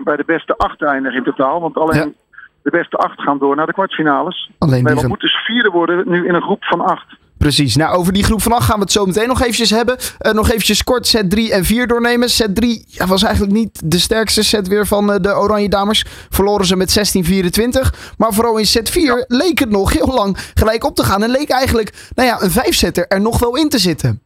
bij 0.04 0.16
de 0.16 0.24
beste 0.26 0.58
acht 0.58 0.78
te 0.78 0.86
eindigen 0.86 1.18
in 1.18 1.24
totaal. 1.24 1.62
Want 1.62 1.78
alleen 1.78 2.16
de 2.64 2.70
beste 2.70 2.98
acht 2.98 3.22
gaan 3.22 3.38
door 3.38 3.56
naar 3.56 3.66
de 3.66 3.74
kwartfinales. 3.74 4.52
Alleen 4.58 4.72
Nederland 4.72 5.00
gaan- 5.00 5.10
moet 5.10 5.20
dus 5.20 5.36
vierde 5.46 5.70
worden 5.70 6.10
nu 6.10 6.28
in 6.28 6.34
een 6.34 6.42
groep 6.42 6.64
van 6.64 6.82
acht. 6.82 7.22
Precies. 7.38 7.76
Nou, 7.76 7.96
over 7.98 8.14
die 8.14 8.24
groep 8.24 8.42
van 8.42 8.52
acht 8.52 8.66
gaan 8.66 8.76
we 8.76 8.82
het 8.82 8.92
zo 8.92 9.06
meteen 9.06 9.28
nog 9.28 9.42
eventjes 9.42 9.70
hebben. 9.70 9.98
Eh, 10.18 10.32
nog 10.34 10.48
eventjes 10.50 10.84
kort 10.84 11.08
set 11.08 11.30
3 11.30 11.54
en 11.54 11.64
4 11.64 11.88
doornemen. 11.88 12.30
Set 12.30 12.56
3 12.56 12.86
ja, 12.88 13.08
was 13.08 13.24
eigenlijk 13.24 13.54
niet 13.54 13.92
de 13.92 14.00
sterkste 14.00 14.44
set 14.44 14.68
weer 14.68 14.86
van 14.88 15.12
eh, 15.12 15.20
de 15.22 15.36
Oranje 15.36 15.70
Dames. 15.70 16.06
Verloren 16.30 16.66
ze 16.66 16.76
met 16.76 16.92
16-24. 16.92 18.14
Maar 18.18 18.34
vooral 18.34 18.58
in 18.58 18.66
set 18.66 18.90
4 18.90 19.26
leek 19.28 19.60
het 19.60 19.70
nog 19.70 19.94
heel 19.94 20.14
lang 20.14 20.38
gelijk 20.54 20.84
op 20.84 20.96
te 20.96 21.04
gaan. 21.04 21.24
En 21.24 21.30
leek 21.30 21.50
eigenlijk 21.50 22.10
nou 22.16 22.28
ja, 22.28 22.42
een 22.42 22.52
vijfzetter 22.52 23.08
er 23.08 23.22
nog 23.22 23.40
wel 23.40 23.56
in 23.58 23.70
te 23.70 23.80
zitten. 23.80 24.22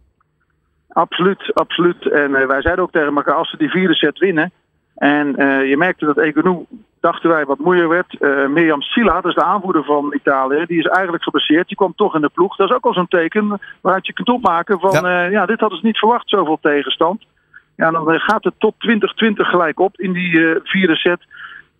Absoluut, 0.89 1.51
absoluut. 1.53 2.11
En 2.11 2.35
eh, 2.35 2.47
wij 2.47 2.61
zeiden 2.61 2.83
ook 2.83 2.91
tegen 2.91 3.15
elkaar, 3.15 3.35
als 3.35 3.49
ze 3.49 3.57
die 3.57 3.69
vierde 3.69 3.93
set 3.95 4.17
winnen... 4.19 4.51
en 4.97 5.35
eh, 5.35 5.69
je 5.69 5.77
merkte 5.77 6.05
dat 6.05 6.17
Econou, 6.17 6.65
dachten 6.99 7.29
wij, 7.29 7.45
wat 7.45 7.59
moeier 7.59 7.87
werd. 7.87 8.19
Eh, 8.19 8.47
Mirjam 8.47 8.81
Sila, 8.81 9.13
dat 9.13 9.25
is 9.25 9.35
de 9.35 9.43
aanvoerder 9.43 9.83
van 9.83 10.13
Italië... 10.13 10.65
die 10.65 10.79
is 10.79 10.85
eigenlijk 10.85 11.23
geblesseerd, 11.23 11.67
die 11.67 11.77
kwam 11.77 11.93
toch 11.95 12.15
in 12.15 12.21
de 12.21 12.29
ploeg. 12.29 12.55
Dat 12.55 12.69
is 12.69 12.75
ook 12.75 12.85
al 12.85 12.93
zo'n 12.93 13.07
teken 13.07 13.59
waaruit 13.81 14.07
je 14.07 14.13
kunt 14.13 14.29
opmaken 14.29 14.79
van... 14.79 15.09
ja. 15.09 15.21
ja, 15.21 15.45
dit 15.45 15.59
hadden 15.59 15.79
ze 15.79 15.85
niet 15.85 15.97
verwacht, 15.97 16.29
zoveel 16.29 16.57
tegenstand. 16.61 17.25
Ja, 17.77 17.91
dan 17.91 18.11
eh, 18.11 18.19
gaat 18.19 18.43
het 18.43 18.53
tot 18.57 18.73
2020 18.77 19.47
gelijk 19.47 19.79
op 19.79 19.99
in 19.99 20.13
die 20.13 20.45
eh, 20.45 20.59
vierde 20.63 20.95
set... 20.95 21.19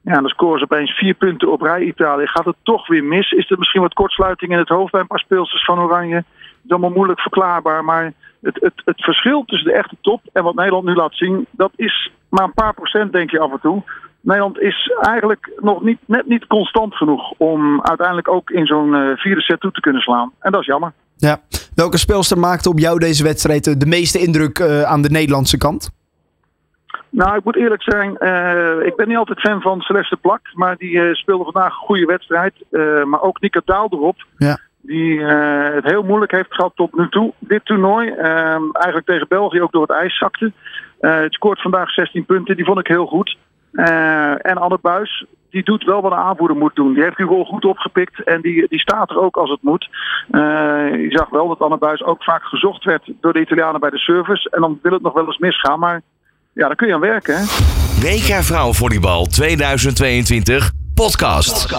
Ja, 0.07 0.21
dan 0.21 0.29
scoren 0.29 0.59
ze 0.59 0.63
opeens 0.63 0.91
vier 0.91 1.13
punten 1.13 1.51
op 1.51 1.61
rij 1.61 1.81
Italië. 1.81 2.27
Gaat 2.27 2.45
het 2.45 2.55
toch 2.63 2.87
weer 2.87 3.03
mis? 3.03 3.31
Is 3.31 3.49
er 3.51 3.57
misschien 3.57 3.81
wat 3.81 3.93
kortsluiting 3.93 4.51
in 4.51 4.57
het 4.57 4.69
hoofd 4.69 4.91
bij 4.91 5.01
een 5.01 5.07
paar 5.07 5.19
speelsters 5.19 5.65
van 5.65 5.79
Oranje? 5.79 6.15
Het 6.15 6.25
is 6.63 6.69
allemaal 6.69 6.89
moeilijk 6.89 7.19
verklaarbaar. 7.19 7.83
Maar 7.83 8.13
het, 8.41 8.57
het, 8.61 8.81
het 8.85 9.03
verschil 9.03 9.43
tussen 9.45 9.67
de 9.67 9.77
echte 9.77 9.95
top 10.01 10.21
en 10.33 10.43
wat 10.43 10.55
Nederland 10.55 10.85
nu 10.85 10.93
laat 10.93 11.15
zien... 11.15 11.45
dat 11.51 11.71
is 11.75 12.11
maar 12.29 12.43
een 12.43 12.53
paar 12.53 12.73
procent, 12.73 13.11
denk 13.11 13.31
je 13.31 13.39
af 13.39 13.51
en 13.51 13.59
toe. 13.61 13.83
Nederland 14.21 14.59
is 14.59 14.91
eigenlijk 15.01 15.51
nog 15.59 15.81
niet, 15.83 15.99
net 16.05 16.27
niet 16.27 16.47
constant 16.47 16.95
genoeg... 16.95 17.33
om 17.37 17.81
uiteindelijk 17.81 18.27
ook 18.27 18.49
in 18.49 18.65
zo'n 18.65 18.93
uh, 18.93 19.17
vierde 19.17 19.41
set 19.41 19.59
toe 19.59 19.71
te 19.71 19.81
kunnen 19.81 20.01
slaan. 20.01 20.31
En 20.39 20.51
dat 20.51 20.61
is 20.61 20.67
jammer. 20.67 20.93
Ja. 21.15 21.41
Welke 21.75 21.97
speelster 21.97 22.37
maakte 22.37 22.69
op 22.69 22.79
jou 22.79 22.99
deze 22.99 23.23
wedstrijd 23.23 23.67
eh, 23.67 23.73
de 23.77 23.85
meeste 23.85 24.19
indruk 24.19 24.59
uh, 24.59 24.81
aan 24.81 25.01
de 25.01 25.09
Nederlandse 25.09 25.57
kant? 25.57 25.89
Nou, 27.09 27.37
ik 27.37 27.43
moet 27.43 27.55
eerlijk 27.55 27.83
zijn, 27.83 28.15
uh, 28.19 28.85
ik 28.85 28.95
ben 28.95 29.07
niet 29.07 29.17
altijd 29.17 29.39
fan 29.39 29.61
van 29.61 29.81
Celeste 29.81 30.17
Plak, 30.17 30.41
maar 30.53 30.77
die 30.77 30.91
uh, 30.91 31.13
speelde 31.13 31.43
vandaag 31.43 31.73
een 31.73 31.85
goede 31.85 32.05
wedstrijd. 32.05 32.53
Uh, 32.71 33.03
maar 33.03 33.21
ook 33.21 33.41
Nika 33.41 33.61
Daal 33.65 33.87
erop, 33.91 34.25
ja. 34.37 34.59
die 34.81 35.19
het 35.21 35.85
heel 35.85 36.03
moeilijk 36.03 36.31
heeft 36.31 36.53
gehad 36.53 36.71
tot 36.75 36.95
nu 36.97 37.09
toe. 37.09 37.33
Dit 37.39 37.65
toernooi, 37.65 38.09
ehm, 38.09 38.63
eigenlijk 38.71 39.05
tegen 39.05 39.27
België 39.27 39.61
ook 39.61 39.71
door 39.71 39.81
het 39.81 39.91
ijs 39.91 40.17
zakte. 40.17 40.51
het 40.99 41.33
scoort 41.33 41.61
vandaag 41.61 41.89
16 41.89 42.25
punten, 42.25 42.55
die 42.55 42.65
vond 42.65 42.79
ik 42.79 42.87
heel 42.87 43.05
goed. 43.05 43.37
en 43.71 44.57
Anne 44.57 44.79
Buis, 44.81 45.25
die 45.49 45.63
doet 45.63 45.83
wel 45.83 46.01
wat 46.01 46.11
een 46.11 46.17
aanvoerder 46.17 46.57
moet 46.57 46.75
doen. 46.75 46.93
Die 46.93 47.03
heeft 47.03 47.17
die 47.17 47.25
rol 47.25 47.45
goed 47.45 47.65
opgepikt 47.65 48.23
en 48.23 48.41
die, 48.41 48.67
die 48.67 48.79
staat 48.79 49.09
er 49.09 49.19
ook 49.19 49.37
als 49.37 49.49
het 49.49 49.61
moet. 49.61 49.89
je 51.01 51.07
zag 51.09 51.29
wel 51.29 51.47
dat 51.47 51.59
Anne 51.59 51.77
Buis 51.77 52.03
ook 52.03 52.23
vaak 52.23 52.43
gezocht 52.43 52.83
werd 52.83 53.11
door 53.21 53.33
de 53.33 53.41
Italianen 53.41 53.79
bij 53.79 53.89
de 53.89 53.97
service. 53.97 54.49
En 54.49 54.61
dan 54.61 54.79
wil 54.81 54.91
het 54.91 55.01
nog 55.01 55.13
wel 55.13 55.25
eens 55.25 55.37
misgaan, 55.37 55.79
maar 55.79 56.01
ja, 56.57 56.67
daar 56.67 56.75
kun 56.75 56.87
je 56.87 56.93
aan 56.93 56.99
werken. 56.99 57.37
Hè? 57.37 57.43
WK 58.01 58.43
Vrouwenvolleybal 58.43 59.25
2022 59.25 60.71
podcast. 60.93 61.73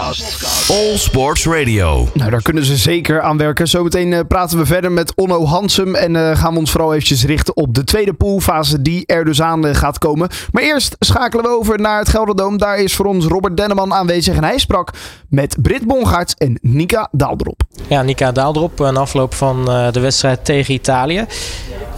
All 0.71 0.97
Sports 0.97 1.47
Radio. 1.47 2.09
Nou, 2.15 2.31
daar 2.31 2.43
kunnen 2.43 2.65
ze 2.65 2.77
zeker 2.77 3.21
aan 3.21 3.37
werken. 3.37 3.69
Zometeen 3.69 4.13
uh, 4.13 4.21
praten 4.29 4.59
we 4.59 4.67
verder 4.67 4.93
met 4.93 5.15
Onno 5.15 5.45
Hansum. 5.45 5.95
En 5.95 6.15
uh, 6.15 6.37
gaan 6.37 6.53
we 6.53 6.59
ons 6.59 6.71
vooral 6.71 6.93
eventjes 6.93 7.25
richten 7.25 7.57
op 7.57 7.75
de 7.75 7.85
tweede 7.85 8.13
poolfase 8.13 8.83
die 8.83 9.07
er 9.07 9.25
dus 9.25 9.43
aan 9.43 9.67
uh, 9.67 9.75
gaat 9.75 9.99
komen. 9.99 10.29
Maar 10.53 10.63
eerst 10.63 10.97
schakelen 10.99 11.45
we 11.45 11.51
over 11.51 11.81
naar 11.81 11.99
het 11.99 12.09
Gelderdoom. 12.09 12.59
Daar 12.59 12.79
is 12.79 12.95
voor 12.95 13.07
ons 13.07 13.27
Robert 13.27 13.57
Denneman 13.57 13.93
aanwezig. 13.93 14.37
En 14.37 14.45
hij 14.45 14.59
sprak 14.59 14.91
met 15.29 15.57
Britt 15.63 15.87
Bongaerts 15.87 16.35
en 16.35 16.59
Nika 16.63 17.09
Daaldrop. 17.13 17.63
Ja, 17.89 18.03
Nika 18.03 18.33
Daaldrop, 18.33 18.79
een 18.79 18.97
afloop 18.97 19.35
van 19.35 19.65
de 19.65 20.01
wedstrijd 20.01 20.45
tegen 20.45 20.75
Italië. 20.75 21.27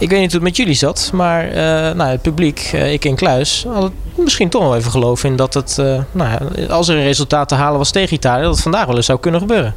Ik 0.01 0.09
weet 0.09 0.19
niet 0.19 0.31
hoe 0.31 0.39
het 0.39 0.49
met 0.49 0.57
jullie 0.57 0.73
zat, 0.73 1.09
maar 1.13 1.53
nou, 1.95 2.09
het 2.09 2.21
publiek, 2.21 2.59
ik 2.71 3.05
in 3.05 3.15
Kluis, 3.15 3.65
had 3.67 3.83
het 3.83 3.91
misschien 4.15 4.49
toch 4.49 4.61
wel 4.61 4.75
even 4.75 4.91
geloof 4.91 5.23
in 5.23 5.35
dat 5.35 5.53
het, 5.53 5.77
nou, 6.11 6.39
als 6.69 6.87
er 6.87 6.95
een 6.95 7.03
resultaat 7.03 7.47
te 7.47 7.55
halen 7.55 7.77
was 7.77 7.91
tegen 7.91 8.15
Italië, 8.15 8.41
dat 8.41 8.51
het 8.51 8.61
vandaag 8.61 8.85
wel 8.85 8.95
eens 8.95 9.05
zou 9.05 9.19
kunnen 9.19 9.39
gebeuren. 9.39 9.75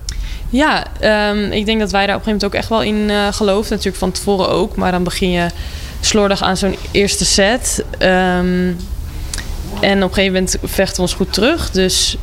Ja, 0.48 0.86
um, 1.30 1.52
ik 1.52 1.66
denk 1.66 1.80
dat 1.80 1.90
wij 1.90 2.06
daar 2.06 2.16
op 2.16 2.26
een 2.26 2.26
gegeven 2.26 2.32
moment 2.32 2.44
ook 2.44 2.54
echt 2.54 2.68
wel 2.68 2.82
in 2.82 3.32
geloofden. 3.32 3.70
Natuurlijk 3.70 3.96
van 3.96 4.12
tevoren 4.12 4.48
ook, 4.48 4.76
maar 4.76 4.92
dan 4.92 5.02
begin 5.02 5.30
je 5.30 5.46
slordig 6.00 6.42
aan 6.42 6.56
zo'n 6.56 6.76
eerste 6.90 7.24
set. 7.24 7.84
Um, 7.98 8.76
en 9.80 10.02
op 10.02 10.08
een 10.08 10.14
gegeven 10.14 10.32
moment 10.32 10.56
vechten 10.62 10.96
we 10.96 11.02
ons 11.02 11.14
goed 11.14 11.32
terug. 11.32 11.70
Dus 11.70 12.16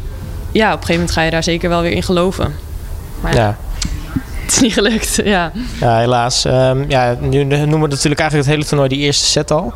ja, 0.51 0.67
op 0.67 0.71
een 0.71 0.79
gegeven 0.79 0.93
moment 0.93 1.11
ga 1.11 1.21
je 1.21 1.31
daar 1.31 1.43
zeker 1.43 1.69
wel 1.69 1.81
weer 1.81 1.91
in 1.91 2.03
geloven. 2.03 2.55
Maar 3.21 3.35
ja. 3.35 3.57
het 4.45 4.51
is 4.51 4.59
niet 4.59 4.73
gelukt, 4.73 5.19
ja. 5.23 5.51
Ja, 5.79 5.97
helaas. 5.97 6.45
Um, 6.45 6.85
ja, 6.89 7.17
nu 7.19 7.43
noemen 7.43 7.81
we 7.81 7.87
natuurlijk 7.87 8.19
eigenlijk 8.21 8.33
het 8.33 8.45
hele 8.45 8.65
toernooi 8.65 8.89
die 8.89 8.99
eerste 8.99 9.25
set 9.25 9.51
al. 9.51 9.73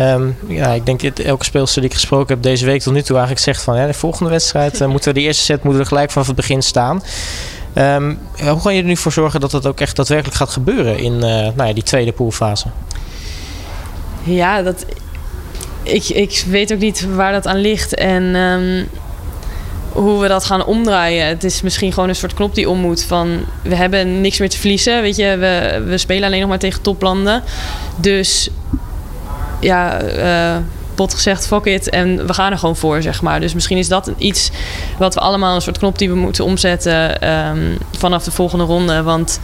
Um, 0.00 0.36
ja, 0.48 0.68
ik 0.68 0.86
denk 0.86 1.02
dat 1.02 1.18
elke 1.18 1.44
speelster 1.44 1.80
die 1.80 1.90
ik 1.90 1.96
gesproken 1.96 2.34
heb 2.34 2.42
deze 2.42 2.64
week 2.64 2.80
tot 2.80 2.92
nu 2.92 3.02
toe 3.02 3.16
eigenlijk 3.16 3.44
zegt 3.44 3.62
van... 3.62 3.76
Ja, 3.76 3.86
de 3.86 3.94
volgende 3.94 4.30
wedstrijd 4.30 4.80
uh, 4.80 4.88
moeten 4.88 5.12
we 5.12 5.20
de 5.20 5.24
eerste 5.26 5.44
set 5.44 5.62
moeten 5.62 5.82
we 5.82 5.88
gelijk 5.88 6.10
vanaf 6.10 6.26
het 6.26 6.36
begin 6.36 6.62
staan. 6.62 7.02
Um, 7.74 8.18
hoe 8.40 8.60
ga 8.60 8.70
je 8.70 8.80
er 8.80 8.86
nu 8.86 8.96
voor 8.96 9.12
zorgen 9.12 9.40
dat 9.40 9.50
dat 9.50 9.66
ook 9.66 9.80
echt 9.80 9.96
daadwerkelijk 9.96 10.36
gaat 10.36 10.50
gebeuren 10.50 10.98
in 10.98 11.12
uh, 11.12 11.20
nou 11.20 11.64
ja, 11.64 11.72
die 11.72 11.82
tweede 11.82 12.12
poolfase? 12.12 12.66
Ja, 14.22 14.62
dat, 14.62 14.84
ik, 15.82 16.08
ik 16.08 16.44
weet 16.48 16.72
ook 16.72 16.78
niet 16.78 17.06
waar 17.14 17.32
dat 17.32 17.46
aan 17.46 17.60
ligt. 17.60 17.94
En 17.94 18.34
hoe 19.92 20.20
we 20.20 20.28
dat 20.28 20.44
gaan 20.44 20.64
omdraaien. 20.64 21.26
Het 21.26 21.44
is 21.44 21.62
misschien 21.62 21.92
gewoon 21.92 22.08
een 22.08 22.16
soort 22.16 22.34
knop 22.34 22.54
die 22.54 22.70
om 22.70 22.78
moet. 22.78 23.04
Van 23.04 23.44
we 23.62 23.74
hebben 23.74 24.20
niks 24.20 24.38
meer 24.38 24.48
te 24.48 24.58
verliezen. 24.58 25.02
Weet 25.02 25.16
je, 25.16 25.36
we, 25.36 25.82
we 25.86 25.98
spelen 25.98 26.24
alleen 26.24 26.40
nog 26.40 26.48
maar 26.48 26.58
tegen 26.58 26.82
toplanden. 26.82 27.42
Dus 27.96 28.48
ja, 29.60 30.02
uh, 30.02 30.56
bot 30.94 31.14
gezegd, 31.14 31.46
fuck 31.46 31.64
it. 31.64 31.88
En 31.88 32.26
we 32.26 32.34
gaan 32.34 32.52
er 32.52 32.58
gewoon 32.58 32.76
voor, 32.76 33.02
zeg 33.02 33.22
maar. 33.22 33.40
Dus 33.40 33.54
misschien 33.54 33.78
is 33.78 33.88
dat 33.88 34.10
iets 34.18 34.50
wat 34.98 35.14
we 35.14 35.20
allemaal 35.20 35.54
een 35.54 35.62
soort 35.62 35.78
knop 35.78 35.98
die 35.98 36.08
we 36.08 36.16
moeten 36.16 36.44
omzetten 36.44 37.28
um, 37.30 37.78
vanaf 37.98 38.24
de 38.24 38.30
volgende 38.30 38.64
ronde. 38.64 39.02
Want 39.02 39.40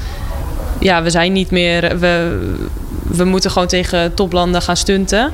ja, 0.80 1.02
we 1.02 1.10
zijn 1.10 1.32
niet 1.32 1.50
meer. 1.50 1.98
We, 1.98 2.38
we 3.02 3.24
moeten 3.24 3.50
gewoon 3.50 3.68
tegen 3.68 4.14
toplanden 4.14 4.62
gaan 4.62 4.76
stunten. 4.76 5.32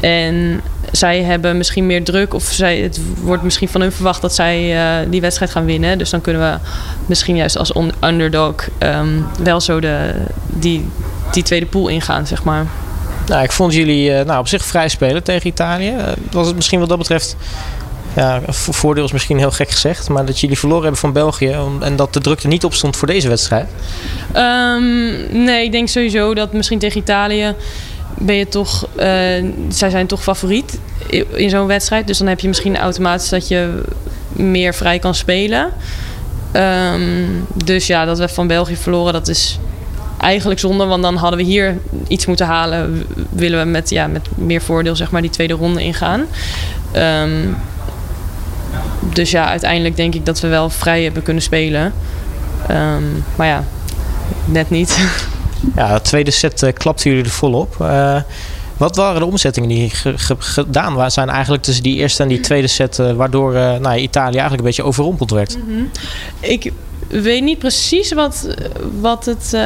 En 0.00 0.60
zij 0.96 1.22
hebben 1.22 1.56
misschien 1.56 1.86
meer 1.86 2.04
druk 2.04 2.34
of 2.34 2.42
zij, 2.44 2.78
het 2.78 3.00
wordt 3.20 3.42
misschien 3.42 3.68
van 3.68 3.80
hun 3.80 3.92
verwacht 3.92 4.22
dat 4.22 4.34
zij 4.34 4.74
uh, 4.74 5.10
die 5.10 5.20
wedstrijd 5.20 5.50
gaan 5.50 5.64
winnen. 5.64 5.98
Dus 5.98 6.10
dan 6.10 6.20
kunnen 6.20 6.42
we 6.42 6.58
misschien 7.06 7.36
juist 7.36 7.58
als 7.58 7.72
underdog 8.00 8.54
um, 8.78 9.26
wel 9.42 9.60
zo 9.60 9.80
de, 9.80 10.14
die, 10.46 10.88
die 11.32 11.42
tweede 11.42 11.66
pool 11.66 11.88
ingaan, 11.88 12.26
zeg 12.26 12.44
maar. 12.44 12.66
Nou, 13.26 13.42
ik 13.42 13.52
vond 13.52 13.74
jullie 13.74 14.10
uh, 14.10 14.20
nou, 14.20 14.38
op 14.38 14.48
zich 14.48 14.64
vrij 14.64 14.88
spelen 14.88 15.22
tegen 15.22 15.46
Italië. 15.46 15.90
Uh, 15.90 16.02
was 16.30 16.46
het 16.46 16.56
misschien 16.56 16.80
wat 16.80 16.88
dat 16.88 16.98
betreft 16.98 17.36
ja, 18.16 18.40
voordeel 18.48 19.04
is 19.04 19.12
misschien 19.12 19.38
heel 19.38 19.50
gek 19.50 19.70
gezegd, 19.70 20.08
maar 20.08 20.24
dat 20.24 20.40
jullie 20.40 20.58
verloren 20.58 20.82
hebben 20.82 21.00
van 21.00 21.12
België 21.12 21.56
en 21.80 21.96
dat 21.96 22.12
de 22.12 22.20
druk 22.20 22.42
er 22.42 22.48
niet 22.48 22.64
op 22.64 22.74
stond 22.74 22.96
voor 22.96 23.08
deze 23.08 23.28
wedstrijd? 23.28 23.68
Um, 24.36 25.42
nee, 25.44 25.64
ik 25.64 25.72
denk 25.72 25.88
sowieso 25.88 26.34
dat 26.34 26.52
misschien 26.52 26.78
tegen 26.78 27.00
Italië 27.00 27.54
ben 28.18 28.34
je 28.34 28.48
toch, 28.48 28.88
uh, 28.96 29.02
zij 29.68 29.90
zijn 29.90 30.06
toch 30.06 30.22
favoriet 30.22 30.78
in 31.34 31.50
zo'n 31.50 31.66
wedstrijd. 31.66 32.06
Dus 32.06 32.18
dan 32.18 32.26
heb 32.26 32.40
je 32.40 32.48
misschien 32.48 32.76
automatisch 32.76 33.28
dat 33.28 33.48
je 33.48 33.82
meer 34.32 34.74
vrij 34.74 34.98
kan 34.98 35.14
spelen. 35.14 35.72
Um, 36.56 37.46
dus 37.64 37.86
ja, 37.86 38.04
dat 38.04 38.18
we 38.18 38.28
van 38.28 38.46
België 38.46 38.76
verloren, 38.76 39.12
dat 39.12 39.28
is 39.28 39.58
eigenlijk 40.18 40.60
zonde. 40.60 40.84
Want 40.84 41.02
dan 41.02 41.16
hadden 41.16 41.38
we 41.38 41.44
hier 41.44 41.78
iets 42.08 42.26
moeten 42.26 42.46
halen. 42.46 43.06
Willen 43.30 43.58
we 43.58 43.64
met, 43.64 43.90
ja, 43.90 44.06
met 44.06 44.28
meer 44.34 44.62
voordeel 44.62 44.96
zeg 44.96 45.10
maar, 45.10 45.22
die 45.22 45.30
tweede 45.30 45.54
ronde 45.54 45.82
ingaan. 45.82 46.26
Um, 46.96 47.56
dus 49.12 49.30
ja, 49.30 49.48
uiteindelijk 49.48 49.96
denk 49.96 50.14
ik 50.14 50.26
dat 50.26 50.40
we 50.40 50.48
wel 50.48 50.70
vrij 50.70 51.02
hebben 51.02 51.22
kunnen 51.22 51.42
spelen. 51.42 51.92
Um, 52.70 53.24
maar 53.36 53.46
ja, 53.46 53.64
net 54.44 54.70
niet. 54.70 54.98
Ja, 55.76 55.94
de 55.94 56.00
tweede 56.00 56.30
set 56.30 56.62
uh, 56.62 56.72
klapten 56.72 57.10
jullie 57.10 57.24
er 57.24 57.30
volop. 57.30 57.76
Uh, 57.80 58.20
wat 58.76 58.96
waren 58.96 59.20
de 59.20 59.26
omzettingen 59.26 59.68
die 59.68 59.90
gedaan 60.38 61.10
zijn 61.10 61.28
eigenlijk 61.28 61.62
tussen 61.62 61.82
die 61.82 61.96
eerste 61.96 62.22
en 62.22 62.28
die 62.28 62.40
tweede 62.40 62.66
set, 62.66 62.98
uh, 62.98 63.12
waardoor 63.12 63.52
nou, 63.52 63.96
Italië 63.96 64.38
eigenlijk 64.38 64.58
een 64.58 64.66
beetje 64.66 64.82
overrompeld 64.82 65.30
werd? 65.30 65.56
-hmm. 65.66 65.90
Ik 66.40 66.72
weet 67.08 67.42
niet 67.42 67.58
precies 67.58 68.12
wat, 68.12 68.48
wat 69.00 69.24
het 69.24 69.56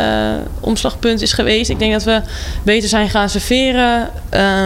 omslagpunt 0.61 1.23
is 1.23 1.33
geweest. 1.33 1.71
Ik 1.71 1.79
denk 1.79 1.93
dat 1.93 2.05
we 2.05 2.21
beter 2.63 2.89
zijn 2.89 3.11
gaan 3.11 3.29
serveren. 3.29 4.11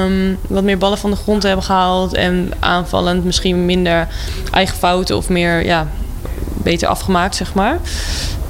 Um, 0.05 0.39
wat 0.49 0.62
meer 0.62 0.79
ballen 0.79 0.99
van 0.99 1.11
de 1.11 1.17
grond 1.17 1.43
hebben 1.43 1.65
gehaald. 1.65 2.15
En 2.15 2.51
aanvallend 2.61 3.25
misschien 3.25 3.67
minder 3.67 4.09
eigen 4.51 4.77
fouten 4.77 5.17
of 5.17 5.29
meer 5.29 5.65
ja, 5.65 5.87
beter 6.54 6.88
afgemaakt, 6.88 7.37
zeg 7.37 7.54
maar. 7.54 7.78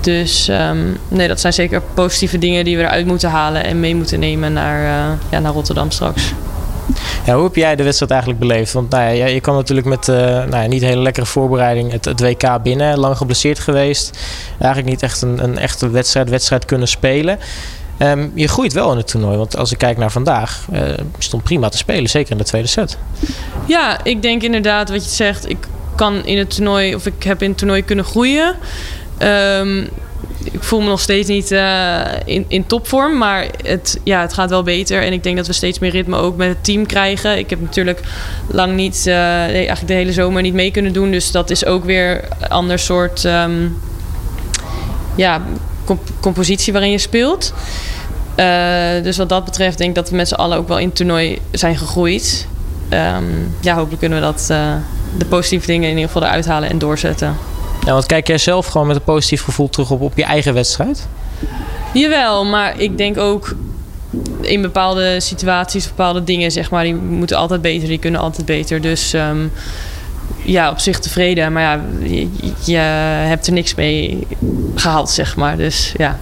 Dus 0.00 0.48
um, 0.48 0.98
nee, 1.08 1.28
dat 1.28 1.40
zijn 1.40 1.52
zeker 1.52 1.82
positieve 1.94 2.38
dingen 2.38 2.64
die 2.64 2.76
we 2.76 2.82
eruit 2.82 3.06
moeten 3.06 3.30
halen 3.30 3.64
en 3.64 3.80
mee 3.80 3.96
moeten 3.96 4.20
nemen 4.20 4.52
naar, 4.52 4.82
uh, 4.82 5.18
ja, 5.30 5.38
naar 5.38 5.52
Rotterdam 5.52 5.90
straks. 5.90 6.32
Ja, 7.26 7.34
hoe 7.34 7.44
heb 7.44 7.54
jij 7.54 7.76
de 7.76 7.82
wedstrijd 7.82 8.10
eigenlijk 8.10 8.40
beleefd? 8.40 8.72
Want 8.72 8.90
nou 8.90 9.12
ja, 9.12 9.26
je 9.26 9.40
kwam 9.40 9.54
natuurlijk 9.54 9.86
met 9.86 10.08
uh, 10.08 10.16
nou 10.16 10.56
ja, 10.56 10.66
niet 10.66 10.82
hele 10.82 11.02
lekkere 11.02 11.26
voorbereiding 11.26 11.92
het, 11.92 12.04
het, 12.04 12.20
WK 12.20 12.62
binnen. 12.62 12.98
Lang 12.98 13.16
geblesseerd 13.16 13.58
geweest. 13.58 14.18
Eigenlijk 14.58 14.92
niet 14.92 15.02
echt 15.02 15.22
een, 15.22 15.44
een 15.44 15.58
echte 15.58 15.90
wedstrijd, 15.90 16.30
wedstrijd 16.30 16.64
kunnen 16.64 16.88
spelen. 16.88 17.38
Um, 17.98 18.32
je 18.34 18.48
groeit 18.48 18.72
wel 18.72 18.90
in 18.90 18.96
het 18.96 19.06
toernooi. 19.06 19.36
Want 19.36 19.56
als 19.56 19.72
ik 19.72 19.78
kijk 19.78 19.98
naar 19.98 20.10
vandaag, 20.10 20.66
uh, 20.72 20.80
stond 21.18 21.42
prima 21.42 21.68
te 21.68 21.76
spelen. 21.76 22.10
Zeker 22.10 22.32
in 22.32 22.38
de 22.38 22.44
tweede 22.44 22.68
set. 22.68 22.98
Ja, 23.66 24.04
ik 24.04 24.22
denk 24.22 24.42
inderdaad 24.42 24.90
wat 24.90 25.04
je 25.04 25.10
zegt. 25.10 25.48
Ik 25.48 25.66
kan 25.96 26.26
in 26.26 26.38
het 26.38 26.54
toernooi, 26.54 26.94
of 26.94 27.06
ik 27.06 27.22
heb 27.22 27.42
in 27.42 27.48
het 27.48 27.58
toernooi 27.58 27.84
kunnen 27.84 28.04
groeien. 28.04 28.56
Um, 29.18 29.88
ik 30.52 30.62
voel 30.62 30.80
me 30.80 30.88
nog 30.88 31.00
steeds 31.00 31.28
niet 31.28 31.50
uh, 31.50 32.00
in, 32.24 32.44
in 32.48 32.66
topvorm. 32.66 33.18
Maar 33.18 33.46
het, 33.62 34.00
ja, 34.04 34.20
het 34.20 34.32
gaat 34.32 34.50
wel 34.50 34.62
beter. 34.62 35.02
En 35.02 35.12
ik 35.12 35.22
denk 35.22 35.36
dat 35.36 35.46
we 35.46 35.52
steeds 35.52 35.78
meer 35.78 35.90
ritme 35.90 36.16
ook 36.16 36.36
met 36.36 36.48
het 36.48 36.64
team 36.64 36.86
krijgen. 36.86 37.38
Ik 37.38 37.50
heb 37.50 37.60
natuurlijk 37.60 38.00
lang 38.46 38.74
niet, 38.74 39.02
nee, 39.04 39.14
eigenlijk 39.14 39.86
de 39.86 39.94
hele 39.94 40.12
zomer 40.12 40.42
niet 40.42 40.54
mee 40.54 40.70
kunnen 40.70 40.92
doen. 40.92 41.10
Dus 41.10 41.30
dat 41.30 41.50
is 41.50 41.64
ook 41.64 41.84
weer 41.84 42.24
een 42.40 42.48
ander 42.48 42.78
soort 42.78 43.24
um, 43.24 43.78
ja, 45.14 45.42
comp 45.84 46.00
compositie 46.20 46.72
waarin 46.72 46.90
je 46.90 46.98
speelt. 46.98 47.52
Uh, 48.36 49.02
dus 49.02 49.16
wat 49.16 49.28
dat 49.28 49.44
betreft 49.44 49.78
denk 49.78 49.90
ik 49.90 49.96
dat 49.96 50.10
we 50.10 50.16
met 50.16 50.28
z'n 50.28 50.34
allen 50.34 50.58
ook 50.58 50.68
wel 50.68 50.78
in 50.78 50.86
het 50.86 50.96
toernooi 50.96 51.38
zijn 51.50 51.76
gegroeid. 51.76 52.46
Um, 52.90 53.54
ja, 53.60 53.74
hopelijk 53.74 54.00
kunnen 54.00 54.20
we 54.20 54.24
dat, 54.24 54.50
de 55.18 55.24
positieve 55.24 55.66
dingen 55.66 55.88
in 55.88 55.94
ieder 55.94 56.10
geval 56.10 56.28
eruit 56.28 56.46
halen 56.46 56.70
en 56.70 56.78
doorzetten. 56.78 57.36
Ja, 57.84 57.92
want 57.92 58.06
kijk 58.06 58.26
jij 58.26 58.38
zelf 58.38 58.66
gewoon 58.66 58.86
met 58.86 58.96
een 58.96 59.02
positief 59.02 59.42
gevoel 59.42 59.68
terug 59.68 59.90
op, 59.90 60.00
op 60.00 60.16
je 60.16 60.24
eigen 60.24 60.54
wedstrijd? 60.54 61.08
Jawel, 61.92 62.44
maar 62.44 62.80
ik 62.80 62.98
denk 62.98 63.18
ook 63.18 63.54
in 64.40 64.62
bepaalde 64.62 65.20
situaties, 65.20 65.88
bepaalde 65.88 66.24
dingen, 66.24 66.50
zeg 66.50 66.70
maar, 66.70 66.84
die 66.84 66.94
moeten 66.94 67.36
altijd 67.36 67.62
beter, 67.62 67.88
die 67.88 67.98
kunnen 67.98 68.20
altijd 68.20 68.46
beter. 68.46 68.80
Dus 68.80 69.12
um, 69.12 69.52
ja, 70.42 70.70
op 70.70 70.78
zich 70.78 70.98
tevreden. 70.98 71.52
Maar 71.52 71.62
ja, 71.62 71.80
je, 72.02 72.28
je, 72.64 72.76
hebt 73.28 73.46
er 73.46 73.52
niks 73.52 73.74
mee 73.74 74.26
gehaald, 74.74 75.10
zeg 75.10 75.36
maar. 75.36 75.56
Dus 75.56 75.94
ja. 75.96 76.18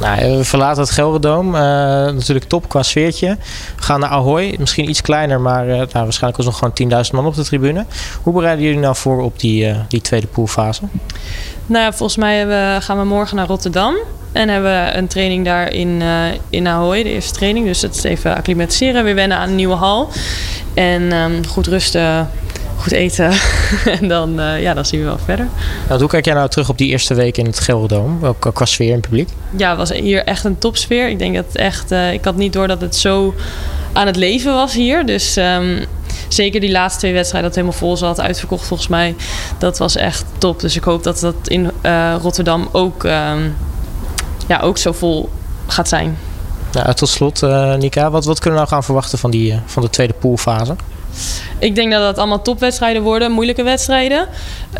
Nou, 0.00 0.36
we 0.36 0.44
verlaten 0.44 0.82
het 0.82 0.90
Gelderdoom. 0.90 1.46
Uh, 1.54 1.60
natuurlijk 1.60 2.48
top 2.48 2.68
qua 2.68 2.82
sfeertje. 2.82 3.36
We 3.76 3.82
gaan 3.82 4.00
naar 4.00 4.08
Ahoy. 4.08 4.56
Misschien 4.58 4.88
iets 4.88 5.00
kleiner, 5.00 5.40
maar 5.40 5.66
uh, 5.66 5.72
nou, 5.72 5.88
waarschijnlijk 5.92 6.36
was 6.36 6.46
nog 6.46 6.58
gewoon 6.58 7.04
10.000 7.06 7.10
man 7.12 7.26
op 7.26 7.34
de 7.34 7.44
tribune. 7.44 7.84
Hoe 8.22 8.32
bereiden 8.32 8.64
jullie 8.64 8.80
nou 8.80 8.96
voor 8.96 9.22
op 9.22 9.40
die, 9.40 9.66
uh, 9.66 9.76
die 9.88 10.00
tweede 10.00 10.26
poolfase? 10.26 10.82
Nou 11.66 11.84
ja, 11.84 11.92
volgens 11.92 12.18
mij 12.18 12.46
we, 12.46 12.76
gaan 12.80 12.98
we 12.98 13.04
morgen 13.04 13.36
naar 13.36 13.46
Rotterdam. 13.46 13.94
En 14.32 14.48
hebben 14.48 14.70
we 14.70 14.96
een 14.96 15.06
training 15.06 15.44
daar 15.44 15.72
in, 15.72 16.02
in 16.50 16.66
Ahoy, 16.66 17.02
de 17.02 17.08
eerste 17.08 17.32
training. 17.32 17.66
Dus 17.66 17.82
het 17.82 17.96
is 17.96 18.02
even 18.02 18.36
acclimatiseren, 18.36 19.04
weer 19.04 19.14
wennen 19.14 19.38
aan 19.38 19.48
een 19.48 19.54
nieuwe 19.54 19.74
hal. 19.74 20.08
En 20.74 21.12
um, 21.12 21.46
goed 21.46 21.66
rusten 21.66 22.30
goed 22.80 22.92
eten. 22.92 23.32
en 24.00 24.08
dan, 24.08 24.40
uh, 24.40 24.62
ja, 24.62 24.74
dan 24.74 24.84
zien 24.84 25.00
we 25.00 25.06
wel 25.06 25.18
verder. 25.24 25.48
Nou, 25.88 26.00
hoe 26.00 26.08
kijk 26.08 26.24
jij 26.24 26.34
nou 26.34 26.48
terug 26.48 26.68
op 26.68 26.78
die 26.78 26.88
eerste 26.88 27.14
week 27.14 27.36
in 27.36 27.46
het 27.46 27.60
Gelderdoom? 27.60 28.24
Ook 28.24 28.50
qua 28.52 28.64
sfeer 28.64 28.92
in 28.92 29.00
publiek? 29.00 29.28
Ja, 29.56 29.68
het 29.68 29.78
was 29.78 29.92
hier 29.92 30.24
echt 30.24 30.44
een 30.44 30.58
topsfeer. 30.58 31.08
Ik 31.08 31.18
denk 31.18 31.34
dat 31.34 31.44
echt... 31.52 31.92
Uh, 31.92 32.12
ik 32.12 32.24
had 32.24 32.36
niet 32.36 32.52
door 32.52 32.68
dat 32.68 32.80
het 32.80 32.96
zo 32.96 33.34
aan 33.92 34.06
het 34.06 34.16
leven 34.16 34.52
was 34.52 34.74
hier. 34.74 35.06
Dus 35.06 35.36
um, 35.36 35.84
zeker 36.28 36.60
die 36.60 36.70
laatste 36.70 37.00
twee 37.00 37.12
wedstrijden 37.12 37.50
dat 37.50 37.58
het 37.58 37.66
helemaal 37.66 37.88
vol 37.88 38.06
zat. 38.06 38.20
Uitverkocht 38.20 38.66
volgens 38.66 38.88
mij. 38.88 39.14
Dat 39.58 39.78
was 39.78 39.96
echt 39.96 40.24
top. 40.38 40.60
Dus 40.60 40.76
ik 40.76 40.84
hoop 40.84 41.02
dat 41.02 41.20
dat 41.20 41.34
in 41.44 41.70
uh, 41.82 42.14
Rotterdam 42.20 42.68
ook, 42.72 43.04
um, 43.04 43.56
ja, 44.46 44.60
ook 44.60 44.78
zo 44.78 44.92
vol 44.92 45.28
gaat 45.66 45.88
zijn. 45.88 46.18
Nou, 46.72 46.94
tot 46.94 47.08
slot, 47.08 47.42
Nika. 47.78 48.10
Wat, 48.10 48.24
wat 48.24 48.38
kunnen 48.38 48.60
we 48.60 48.66
nou 48.66 48.68
gaan 48.68 48.84
verwachten 48.84 49.18
van, 49.18 49.30
die, 49.30 49.60
van 49.66 49.82
de 49.82 49.90
tweede 49.90 50.12
poolfase? 50.12 50.76
Ik 51.58 51.74
denk 51.74 51.92
dat 51.92 52.00
dat 52.00 52.18
allemaal 52.18 52.42
topwedstrijden 52.42 53.02
worden, 53.02 53.32
moeilijke 53.32 53.62
wedstrijden. 53.62 54.28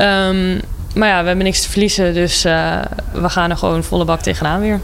Um, 0.01 0.61
maar 0.95 1.09
ja, 1.09 1.21
we 1.21 1.27
hebben 1.27 1.45
niks 1.45 1.63
te 1.63 1.71
verliezen, 1.71 2.15
dus 2.15 2.45
uh, 2.45 2.79
we 3.13 3.29
gaan 3.29 3.51
er 3.51 3.57
gewoon 3.57 3.85
volle 3.85 4.05
bak 4.05 4.21
tegenaan 4.21 4.61
weer. 4.61 4.81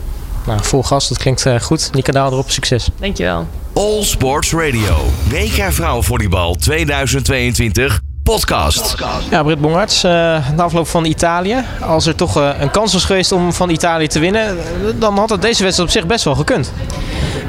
Nou, 0.47 0.65
vol 0.65 0.83
gas, 0.83 1.09
dat 1.09 1.19
klinkt 1.19 1.47
uh, 1.47 1.61
goed. 1.61 1.91
Nika 1.93 2.13
Daal 2.13 2.33
erop, 2.33 2.51
succes. 2.51 2.89
Dankjewel. 3.01 3.47
All 3.73 4.03
Sports 4.03 4.53
Radio, 4.53 4.97
WK 5.29 5.73
Vrouwenvolleybal 5.73 6.55
2022 6.55 8.06
podcast. 8.27 8.95
Ja, 9.31 9.43
Britt 9.43 9.61
Bongarts, 9.61 10.05
uh, 10.05 10.11
na 10.57 10.63
afloop 10.63 10.89
van 10.89 11.05
Italië. 11.05 11.65
Als 11.81 12.07
er 12.07 12.15
toch 12.15 12.39
uh, 12.39 12.49
een 12.61 12.71
kans 12.71 12.93
was 12.93 13.05
geweest 13.05 13.33
om 13.33 13.53
van 13.53 13.71
Italië 13.71 14.07
te 14.07 14.19
winnen, 14.19 14.59
dan 14.99 15.19
had 15.19 15.31
het 15.31 15.43
deze 15.43 15.63
wedstrijd 15.63 15.89
op 15.89 15.97
zich 15.97 16.07
best 16.07 16.25
wel 16.25 16.35
gekund. 16.35 16.73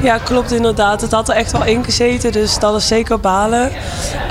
Ja, 0.01 0.17
klopt 0.17 0.51
inderdaad. 0.51 1.01
Het 1.01 1.11
had 1.11 1.29
er 1.29 1.35
echt 1.35 1.51
wel 1.51 1.63
in 1.63 1.83
gezeten, 1.83 2.31
dus 2.31 2.59
dat 2.59 2.75
is 2.75 2.87
zeker 2.87 3.19
balen. 3.19 3.71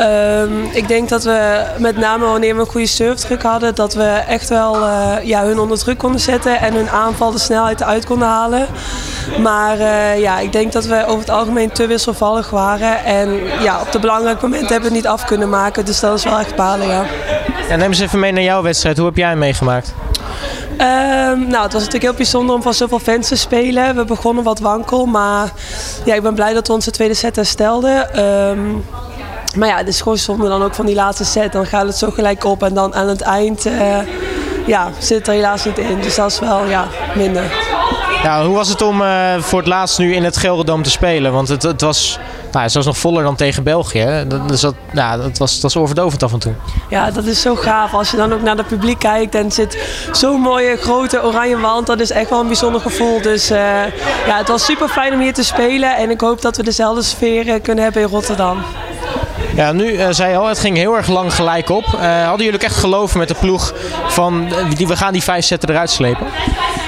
Um, 0.00 0.64
ik 0.72 0.88
denk 0.88 1.08
dat 1.08 1.24
we 1.24 1.64
met 1.78 1.96
name 1.96 2.24
wanneer 2.24 2.54
we 2.54 2.60
een 2.60 2.66
goede 2.66 2.86
surfdruk 2.86 3.42
hadden, 3.42 3.74
dat 3.74 3.94
we 3.94 4.04
echt 4.04 4.48
wel 4.48 4.76
uh, 4.76 5.12
ja, 5.22 5.44
hun 5.44 5.58
onder 5.58 5.78
druk 5.78 5.98
konden 5.98 6.20
zetten 6.20 6.60
en 6.60 6.74
hun 6.74 6.90
aanval 6.90 7.30
de 7.30 7.38
snelheid 7.38 7.80
eruit 7.80 8.06
konden 8.06 8.28
halen. 8.28 8.66
Maar 9.42 9.78
uh, 9.78 10.20
ja, 10.20 10.38
ik 10.38 10.52
denk 10.52 10.72
dat 10.72 10.84
we 10.84 11.04
over 11.06 11.20
het 11.20 11.30
algemeen 11.30 11.72
te 11.72 11.86
wisselvallig 11.86 12.50
waren. 12.50 13.04
En 13.04 13.40
ja, 13.62 13.80
op 13.80 13.92
de 13.92 13.98
belangrijke 13.98 14.42
momenten 14.42 14.72
hebben 14.72 14.88
we 14.88 14.96
het 14.96 15.04
niet 15.04 15.12
af 15.12 15.24
kunnen 15.24 15.48
maken. 15.48 15.84
Dus 15.84 16.00
dat 16.00 16.18
is 16.18 16.24
wel 16.24 16.35
echt 16.38 16.56
balen, 16.56 16.88
ja. 16.88 17.04
ja 17.68 17.76
neem 17.76 17.88
eens 17.88 18.00
even 18.00 18.18
mee 18.18 18.32
naar 18.32 18.42
jouw 18.42 18.62
wedstrijd. 18.62 18.96
Hoe 18.96 19.06
heb 19.06 19.16
jij 19.16 19.28
hem 19.28 19.38
meegemaakt? 19.38 19.94
Um, 20.70 21.46
nou, 21.48 21.62
het 21.62 21.72
was 21.72 21.72
natuurlijk 21.72 22.02
heel 22.02 22.14
bijzonder 22.14 22.54
om 22.54 22.62
van 22.62 22.74
zoveel 22.74 22.98
fans 22.98 23.28
te 23.28 23.36
spelen. 23.36 23.96
We 23.96 24.04
begonnen 24.04 24.44
wat 24.44 24.58
wankel, 24.58 25.06
maar 25.06 25.52
ja, 26.04 26.14
ik 26.14 26.22
ben 26.22 26.34
blij 26.34 26.54
dat 26.54 26.66
we 26.66 26.72
onze 26.72 26.90
tweede 26.90 27.14
set 27.14 27.36
herstelden. 27.36 28.24
Um, 28.24 28.84
maar 29.56 29.68
ja, 29.68 29.76
het 29.76 29.88
is 29.88 30.00
gewoon 30.00 30.18
zonde 30.18 30.48
dan 30.48 30.62
ook 30.62 30.74
van 30.74 30.86
die 30.86 30.94
laatste 30.94 31.24
set. 31.24 31.52
Dan 31.52 31.66
gaat 31.66 31.86
het 31.86 31.96
zo 31.96 32.10
gelijk 32.10 32.44
op 32.44 32.62
en 32.62 32.74
dan 32.74 32.94
aan 32.94 33.08
het 33.08 33.20
eind 33.20 33.66
uh, 33.66 33.98
ja, 34.66 34.90
zit 34.98 35.26
er 35.26 35.32
helaas 35.32 35.64
niet 35.64 35.78
in. 35.78 36.00
Dus 36.00 36.14
dat 36.14 36.30
is 36.30 36.38
wel 36.38 36.64
ja, 36.64 36.86
minder. 37.14 37.44
Ja, 38.22 38.44
hoe 38.44 38.54
was 38.54 38.68
het 38.68 38.82
om 38.82 39.00
uh, 39.00 39.34
voor 39.38 39.58
het 39.58 39.68
laatst 39.68 39.98
nu 39.98 40.14
in 40.14 40.24
het 40.24 40.36
Gelredome 40.36 40.82
te 40.82 40.90
spelen? 40.90 41.32
Want 41.32 41.48
het, 41.48 41.62
het 41.62 41.80
was 41.80 42.18
nou, 42.56 42.68
het 42.68 42.76
was 42.76 42.86
nog 42.86 42.98
voller 42.98 43.22
dan 43.22 43.36
tegen 43.36 43.62
België. 43.62 44.24
Dus 44.46 44.60
dat, 44.60 44.74
ja, 44.92 45.16
dat, 45.16 45.38
was, 45.38 45.52
dat 45.52 45.62
was 45.62 45.76
overdovend 45.76 46.22
af 46.22 46.32
en 46.32 46.38
toe. 46.38 46.52
Ja, 46.90 47.10
dat 47.10 47.24
is 47.24 47.40
zo 47.40 47.54
gaaf. 47.54 47.94
Als 47.94 48.10
je 48.10 48.16
dan 48.16 48.32
ook 48.32 48.42
naar 48.42 48.56
het 48.56 48.66
publiek 48.66 48.98
kijkt 48.98 49.34
en 49.34 49.52
zit 49.52 49.78
zo'n 50.12 50.40
mooie 50.40 50.76
grote 50.76 51.24
oranje 51.24 51.58
wand. 51.58 51.86
Dat 51.86 52.00
is 52.00 52.10
echt 52.10 52.30
wel 52.30 52.40
een 52.40 52.46
bijzonder 52.46 52.80
gevoel. 52.80 53.22
Dus 53.22 53.50
uh, 53.50 53.58
ja, 54.26 54.36
het 54.36 54.48
was 54.48 54.64
super 54.64 54.88
fijn 54.88 55.12
om 55.12 55.20
hier 55.20 55.34
te 55.34 55.44
spelen. 55.44 55.96
En 55.96 56.10
ik 56.10 56.20
hoop 56.20 56.42
dat 56.42 56.56
we 56.56 56.62
dezelfde 56.62 57.02
sfeer 57.02 57.60
kunnen 57.60 57.84
hebben 57.84 58.02
in 58.02 58.08
Rotterdam. 58.08 58.62
Ja, 59.54 59.72
nu 59.72 59.92
uh, 59.92 60.06
zei 60.10 60.30
je 60.30 60.36
al, 60.36 60.46
het 60.46 60.58
ging 60.58 60.76
heel 60.76 60.96
erg 60.96 61.08
lang 61.08 61.34
gelijk 61.34 61.68
op. 61.68 61.84
Hadden 61.84 62.44
jullie 62.44 62.54
ook 62.54 62.66
echt 62.66 62.76
geloven 62.76 63.18
met 63.18 63.28
de 63.28 63.34
ploeg 63.34 63.74
van 64.06 64.48
die, 64.76 64.86
we 64.86 64.96
gaan 64.96 65.12
die 65.12 65.22
vijf 65.22 65.44
setten 65.44 65.70
eruit 65.70 65.90
slepen? 65.90 66.26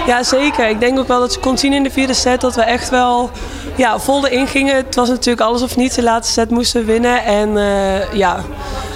Ja, 0.06 0.22
zeker. 0.22 0.68
Ik 0.68 0.80
denk 0.80 0.98
ook 0.98 1.08
wel 1.08 1.20
dat 1.20 1.32
ze 1.32 1.38
kon 1.38 1.58
zien 1.58 1.72
in 1.72 1.82
de 1.82 1.90
vierde 1.90 2.14
set 2.14 2.40
dat 2.40 2.54
we 2.54 2.62
echt 2.62 2.90
wel 2.90 3.30
ja, 3.78 3.99
vol 3.99 4.26
erin 4.26 4.47
gingen. 4.47 4.76
Het 4.76 4.94
was 4.94 5.08
natuurlijk 5.08 5.47
alles 5.47 5.62
of 5.62 5.76
niets. 5.76 5.94
De 5.94 6.02
laatste 6.02 6.32
set 6.32 6.50
moesten 6.50 6.85
winnen. 6.85 7.25
En 7.25 7.49
uh, 7.49 8.12
ja, 8.12 8.44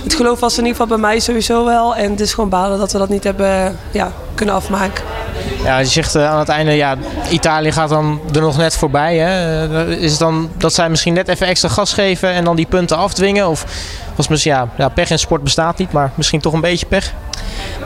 het 0.02 0.14
geloof 0.14 0.40
was 0.40 0.58
in 0.58 0.64
ieder 0.64 0.80
geval 0.80 0.98
bij 0.98 1.08
mij 1.08 1.20
sowieso 1.20 1.64
wel. 1.64 1.96
En 1.96 2.10
het 2.10 2.20
is 2.20 2.34
gewoon 2.34 2.50
balen 2.50 2.78
dat 2.78 2.92
we 2.92 2.98
dat 2.98 3.08
niet 3.08 3.24
hebben 3.24 3.78
ja, 3.90 4.12
kunnen 4.34 4.54
afmaken. 4.54 5.04
Ja, 5.64 5.78
je 5.78 5.84
zegt 5.84 6.16
uh, 6.16 6.30
aan 6.30 6.38
het 6.38 6.48
einde, 6.48 6.72
ja, 6.72 6.96
Italië 7.30 7.72
gaat 7.72 7.88
dan 7.88 8.20
er 8.34 8.40
nog 8.40 8.56
net 8.56 8.76
voorbij. 8.76 9.16
Hè? 9.16 9.96
Is 9.96 10.10
het 10.10 10.20
dan 10.20 10.50
dat 10.56 10.72
zij 10.72 10.88
misschien 10.90 11.14
net 11.14 11.28
even 11.28 11.46
extra 11.46 11.68
gas 11.68 11.92
geven 11.92 12.32
en 12.32 12.44
dan 12.44 12.56
die 12.56 12.66
punten 12.66 12.96
afdwingen? 12.96 13.48
Of 13.48 13.64
was 14.16 14.28
misschien, 14.28 14.52
ja, 14.52 14.68
ja, 14.76 14.88
pech 14.88 15.10
in 15.10 15.18
sport 15.18 15.42
bestaat 15.42 15.78
niet, 15.78 15.92
maar 15.92 16.10
misschien 16.14 16.40
toch 16.40 16.52
een 16.52 16.60
beetje 16.60 16.86
pech? 16.86 17.14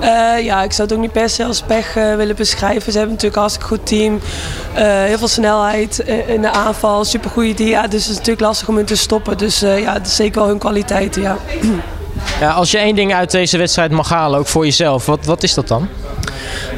Uh, 0.00 0.45
ja, 0.45 0.62
ik 0.62 0.73
zou 0.73 0.88
het 0.88 0.93
ook 0.93 1.03
niet 1.03 1.12
per 1.12 1.29
se 1.29 1.45
als 1.45 1.62
pech 1.62 1.97
uh, 1.97 2.15
willen 2.15 2.37
beschrijven. 2.37 2.93
Ze 2.93 2.99
hebben 2.99 3.17
natuurlijk 3.17 3.35
een 3.35 3.41
hartstikke 3.41 3.69
goed 3.69 3.87
team. 3.87 4.15
Uh, 4.15 4.83
heel 5.05 5.19
veel 5.19 5.29
snelheid 5.29 5.99
in 6.26 6.41
de 6.41 6.50
aanval, 6.50 7.05
supergoeie 7.05 7.55
dia. 7.55 7.83
Dus 7.83 8.00
het 8.00 8.11
is 8.11 8.17
natuurlijk 8.17 8.41
lastig 8.41 8.69
om 8.69 8.76
hun 8.76 8.85
te 8.85 8.97
stoppen. 8.97 9.38
Dus 9.38 9.61
ja, 9.61 9.93
het 9.93 10.07
is 10.07 10.17
zeker 10.17 10.41
wel 10.41 10.49
hun 10.49 10.59
kwaliteiten, 10.59 11.23
ja. 11.23 11.37
ja. 12.41 12.50
Als 12.50 12.71
je 12.71 12.79
één 12.79 12.95
ding 12.95 13.15
uit 13.15 13.31
deze 13.31 13.59
wedstrijd 13.59 13.91
mag 13.91 14.09
halen, 14.09 14.38
ook 14.38 14.47
voor 14.47 14.65
jezelf, 14.65 15.07
wat, 15.07 15.25
wat 15.25 15.43
is 15.43 15.55
dat 15.55 15.69
dan? 15.69 15.88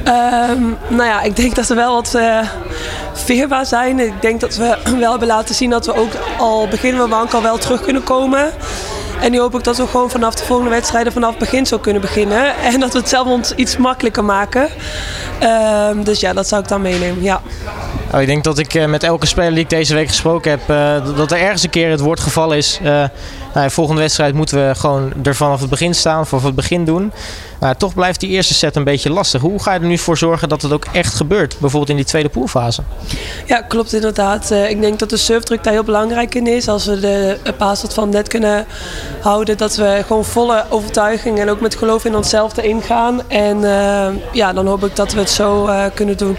Um, 0.04 0.76
nou 0.88 1.04
ja, 1.04 1.22
ik 1.22 1.36
denk 1.36 1.54
dat 1.54 1.66
we 1.66 1.74
wel 1.74 1.94
wat 1.94 2.18
veerbaar 3.12 3.66
zijn. 3.66 3.98
Ik 4.00 4.22
denk 4.22 4.40
dat 4.40 4.56
we 4.56 4.78
wel 5.00 5.10
hebben 5.10 5.28
laten 5.28 5.54
zien 5.54 5.70
dat 5.70 5.86
we 5.86 5.94
ook 5.94 6.12
al 6.38 6.68
beginnen 6.68 7.02
we 7.02 7.08
bank 7.08 7.32
al 7.32 7.42
wel 7.42 7.58
terug 7.58 7.80
kunnen 7.80 8.04
komen. 8.04 8.52
En 9.20 9.30
nu 9.30 9.38
hoop 9.38 9.54
ik 9.54 9.64
dat 9.64 9.76
we 9.76 9.86
gewoon 9.86 10.10
vanaf 10.10 10.34
de 10.34 10.44
volgende 10.44 10.70
wedstrijden 10.70 11.12
vanaf 11.12 11.30
het 11.30 11.38
begin 11.38 11.66
zo 11.66 11.78
kunnen 11.78 12.02
beginnen. 12.02 12.56
En 12.56 12.80
dat 12.80 12.92
we 12.92 12.98
het 12.98 13.08
zelf 13.08 13.26
ons 13.26 13.54
iets 13.54 13.76
makkelijker 13.76 14.24
maken. 14.24 14.68
Um, 15.42 16.04
dus 16.04 16.20
ja, 16.20 16.32
dat 16.32 16.48
zou 16.48 16.62
ik 16.62 16.68
dan 16.68 16.82
meenemen. 16.82 17.22
Ja. 17.22 17.42
Nou, 18.10 18.20
ik 18.20 18.26
denk 18.26 18.44
dat 18.44 18.58
ik 18.58 18.86
met 18.86 19.02
elke 19.02 19.26
speler 19.26 19.50
die 19.50 19.62
ik 19.62 19.70
deze 19.70 19.94
week 19.94 20.08
gesproken 20.08 20.50
heb, 20.50 20.60
uh, 20.70 21.16
dat 21.16 21.32
er 21.32 21.38
ergens 21.38 21.62
een 21.62 21.70
keer 21.70 21.90
het 21.90 22.00
woord 22.00 22.20
gevallen 22.20 22.56
is. 22.56 22.78
Uh, 22.82 23.04
nou, 23.54 23.70
volgende 23.70 24.00
wedstrijd 24.00 24.34
moeten 24.34 24.68
we 24.68 24.74
gewoon 24.74 25.12
er 25.22 25.34
vanaf 25.34 25.60
het 25.60 25.70
begin 25.70 25.94
staan, 25.94 26.26
vanaf 26.26 26.44
het 26.44 26.54
begin 26.54 26.84
doen. 26.84 27.12
Maar 27.60 27.76
toch 27.76 27.94
blijft 27.94 28.20
die 28.20 28.28
eerste 28.28 28.54
set 28.54 28.76
een 28.76 28.84
beetje 28.84 29.10
lastig. 29.10 29.40
Hoe 29.40 29.62
ga 29.62 29.74
je 29.74 29.80
er 29.80 29.86
nu 29.86 29.98
voor 29.98 30.18
zorgen 30.18 30.48
dat 30.48 30.62
het 30.62 30.72
ook 30.72 30.84
echt 30.92 31.14
gebeurt? 31.14 31.56
Bijvoorbeeld 31.58 31.90
in 31.90 31.96
die 31.96 32.04
tweede 32.04 32.28
poolfase. 32.28 32.82
Ja, 33.46 33.60
klopt 33.60 33.92
inderdaad. 33.92 34.50
Ik 34.50 34.80
denk 34.80 34.98
dat 34.98 35.10
de 35.10 35.16
surfdruk 35.16 35.64
daar 35.64 35.72
heel 35.72 35.84
belangrijk 35.84 36.34
in 36.34 36.46
is. 36.46 36.68
Als 36.68 36.86
we 36.86 37.00
de 37.00 37.38
paas 37.56 37.84
van 37.88 38.08
net 38.08 38.28
kunnen 38.28 38.66
houden. 39.20 39.56
Dat 39.56 39.76
we 39.76 40.02
gewoon 40.06 40.24
volle 40.24 40.64
overtuiging 40.68 41.38
en 41.38 41.50
ook 41.50 41.60
met 41.60 41.76
geloof 41.76 42.04
in 42.04 42.16
onszelf 42.16 42.56
erin 42.56 42.82
gaan. 42.82 43.28
En 43.28 43.56
uh, 43.56 44.06
ja, 44.32 44.52
dan 44.52 44.66
hoop 44.66 44.84
ik 44.84 44.96
dat 44.96 45.12
we 45.12 45.18
het 45.18 45.30
zo 45.30 45.70
kunnen 45.94 46.16
doen. 46.16 46.36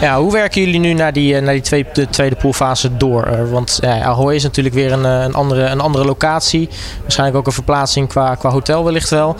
Ja, 0.00 0.20
hoe 0.20 0.32
werken 0.32 0.60
jullie 0.60 0.69
nu 0.78 0.92
naar 0.92 1.12
die, 1.12 1.40
naar 1.40 1.52
die 1.52 1.62
tweede, 1.62 1.90
de 1.92 2.08
tweede 2.08 2.36
poolfase 2.36 2.96
door? 2.96 3.50
Want 3.50 3.78
ja, 3.80 4.02
Ahoy 4.02 4.34
is 4.34 4.42
natuurlijk 4.42 4.74
weer 4.74 4.92
een, 4.92 5.04
een, 5.04 5.34
andere, 5.34 5.62
een 5.62 5.80
andere 5.80 6.04
locatie. 6.04 6.68
Waarschijnlijk 7.00 7.38
ook 7.38 7.46
een 7.46 7.52
verplaatsing 7.52 8.08
qua, 8.08 8.34
qua 8.34 8.50
hotel 8.50 8.84
wellicht 8.84 9.10
wel. 9.10 9.36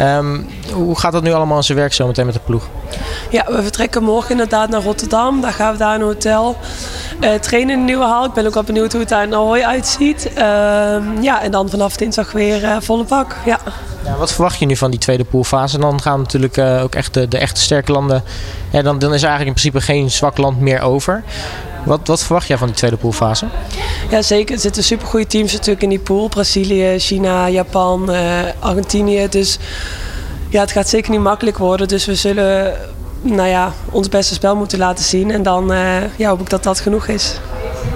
Um, 0.00 0.46
hoe 0.72 0.98
gaat 0.98 1.12
dat 1.12 1.22
nu 1.22 1.32
allemaal 1.32 1.56
in 1.56 1.62
zijn 1.62 1.78
werk 1.78 1.92
zo 1.92 2.06
meteen 2.06 2.24
met 2.24 2.34
de 2.34 2.40
ploeg? 2.44 2.68
Ja, 3.30 3.44
we 3.48 3.62
vertrekken 3.62 4.02
morgen 4.02 4.30
inderdaad 4.30 4.68
naar 4.68 4.82
Rotterdam. 4.82 5.40
Daar 5.40 5.52
gaan 5.52 5.72
we 5.72 5.78
daar 5.78 5.94
in 5.94 6.00
een 6.00 6.06
hotel 6.06 6.56
uh, 7.20 7.34
trainen 7.34 7.74
in 7.74 7.78
de 7.78 7.84
nieuwe 7.84 8.04
hal. 8.04 8.24
Ik 8.24 8.32
ben 8.32 8.46
ook 8.46 8.54
wel 8.54 8.62
benieuwd 8.62 8.92
hoe 8.92 9.00
het 9.00 9.08
daar 9.08 9.22
in 9.22 9.34
Ahoy 9.34 9.60
uitziet. 9.60 10.30
Uh, 10.30 10.38
ja, 11.20 11.42
en 11.42 11.50
dan 11.50 11.70
vanaf 11.70 11.96
dinsdag 11.96 12.32
weer 12.32 12.62
uh, 12.62 12.76
volle 12.80 13.04
pak. 13.04 13.36
Ja. 13.44 13.58
Ja, 14.04 14.16
wat 14.16 14.32
verwacht 14.32 14.58
je 14.58 14.66
nu 14.66 14.76
van 14.76 14.90
die 14.90 15.00
tweede 15.00 15.24
poolfase? 15.24 15.78
Dan 15.78 16.02
gaan 16.02 16.18
natuurlijk 16.18 16.56
uh, 16.56 16.82
ook 16.82 16.94
echt 16.94 17.14
de, 17.14 17.28
de, 17.28 17.38
echte 17.38 17.60
sterke 17.60 17.92
landen. 17.92 18.22
Ja, 18.70 18.82
dan, 18.82 18.98
dan 18.98 19.14
is 19.14 19.22
er 19.22 19.28
eigenlijk 19.28 19.56
in 19.56 19.62
principe 19.62 19.92
geen 19.92 20.10
zwak 20.10 20.36
land 20.36 20.60
meer 20.60 20.80
over. 20.80 21.22
Wat, 21.86 22.06
wat 22.06 22.22
verwacht 22.22 22.46
jij 22.46 22.58
van 22.58 22.66
die 22.66 22.76
tweede 22.76 22.96
poolfase? 22.96 23.46
Ja, 24.10 24.22
zeker. 24.22 24.54
Er 24.54 24.60
zitten 24.60 24.84
supergoeie 24.84 25.26
teams 25.26 25.52
natuurlijk 25.52 25.82
in 25.82 25.88
die 25.88 25.98
pool. 25.98 26.28
Brazilië, 26.28 26.98
China, 26.98 27.48
Japan, 27.48 28.10
uh, 28.10 28.40
Argentinië. 28.58 29.28
Dus 29.28 29.58
ja, 30.48 30.60
het 30.60 30.72
gaat 30.72 30.88
zeker 30.88 31.10
niet 31.10 31.20
makkelijk 31.20 31.58
worden. 31.58 31.88
Dus 31.88 32.06
we 32.06 32.14
zullen 32.14 32.74
nou 33.34 33.48
ja, 33.48 33.72
ons 33.90 34.08
beste 34.08 34.34
spel 34.34 34.56
moeten 34.56 34.78
laten 34.78 35.04
zien. 35.04 35.30
En 35.30 35.42
dan 35.42 35.72
uh, 35.72 36.16
ja, 36.16 36.28
hoop 36.28 36.40
ik 36.40 36.50
dat 36.50 36.62
dat 36.62 36.80
genoeg 36.80 37.06
is. 37.06 37.40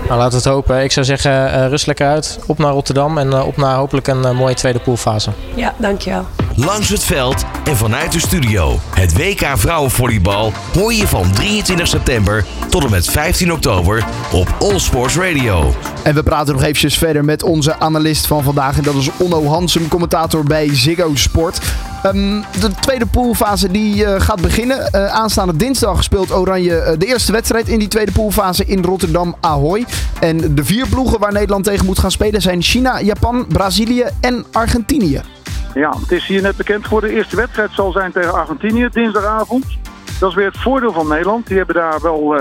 Nou, 0.08 0.22
laten 0.22 0.30
we 0.30 0.36
het 0.44 0.54
hopen. 0.54 0.82
Ik 0.82 0.92
zou 0.92 1.06
zeggen, 1.06 1.32
uh, 1.32 1.68
rust 1.68 1.86
lekker 1.86 2.06
uit. 2.06 2.38
Op 2.46 2.58
naar 2.58 2.72
Rotterdam 2.72 3.18
en 3.18 3.26
uh, 3.26 3.46
op 3.46 3.56
naar 3.56 3.74
hopelijk 3.74 4.06
een 4.06 4.22
uh, 4.22 4.30
mooie 4.30 4.54
tweede 4.54 4.78
poolfase. 4.78 5.30
Ja, 5.54 5.74
dankjewel. 5.76 6.26
Langs 6.56 6.88
het 6.88 7.04
veld 7.04 7.44
en 7.64 7.76
vanuit 7.76 8.12
de 8.12 8.20
studio. 8.20 8.78
Het 8.94 9.16
WK 9.16 9.46
Vrouwenvolleybal 9.54 10.52
hoor 10.74 10.92
je 10.92 11.06
van 11.06 11.32
23 11.32 11.86
september 11.86 12.44
tot 12.68 12.84
en 12.84 12.90
met 12.90 13.06
15 13.06 13.52
oktober 13.52 14.04
op 14.32 14.54
All 14.58 14.78
Sports 14.78 15.16
Radio. 15.16 15.74
En 16.02 16.14
we 16.14 16.22
praten 16.22 16.52
nog 16.52 16.62
eventjes 16.62 16.98
verder 16.98 17.24
met 17.24 17.42
onze 17.42 17.78
analist 17.78 18.26
van 18.26 18.42
vandaag. 18.42 18.76
En 18.76 18.82
dat 18.82 18.94
is 18.94 19.10
Onno 19.18 19.46
Hansum, 19.46 19.88
commentator 19.88 20.44
bij 20.44 20.68
Ziggo 20.72 21.10
Sport. 21.14 21.60
Um, 22.06 22.44
de 22.60 22.70
tweede 22.80 23.06
poolfase 23.06 23.70
die 23.70 24.04
uh, 24.04 24.20
gaat 24.20 24.40
beginnen. 24.40 24.90
Uh, 24.94 25.06
aanstaande 25.06 25.56
dinsdag 25.56 26.02
speelt 26.02 26.32
Oranje 26.32 26.70
uh, 26.70 26.98
de 26.98 27.06
eerste 27.06 27.32
wedstrijd 27.32 27.68
in 27.68 27.78
die 27.78 27.88
tweede 27.88 28.12
poolfase 28.12 28.64
in 28.64 28.84
Rotterdam 28.84 29.34
Ahoy. 29.40 29.84
En 30.20 30.54
de 30.54 30.64
vier 30.64 30.86
ploegen 30.88 31.18
waar 31.18 31.32
Nederland 31.32 31.64
tegen 31.64 31.86
moet 31.86 31.98
gaan 31.98 32.10
spelen 32.10 32.40
zijn 32.40 32.62
China, 32.62 33.00
Japan, 33.00 33.46
Brazilië 33.48 34.04
en 34.20 34.44
Argentinië. 34.52 35.20
Ja, 35.74 35.94
het 36.00 36.12
is 36.12 36.26
hier 36.26 36.42
net 36.42 36.56
bekend 36.56 36.84
geworden. 36.84 37.10
De 37.10 37.16
eerste 37.16 37.36
wedstrijd 37.36 37.70
zal 37.72 37.92
zijn 37.92 38.12
tegen 38.12 38.34
Argentinië 38.34 38.88
dinsdagavond. 38.92 39.64
Dat 40.20 40.30
is 40.30 40.36
weer 40.36 40.46
het 40.46 40.58
voordeel 40.58 40.92
van 40.92 41.08
Nederland. 41.08 41.46
Die 41.46 41.56
hebben 41.56 41.74
daar 41.74 42.00
wel 42.02 42.38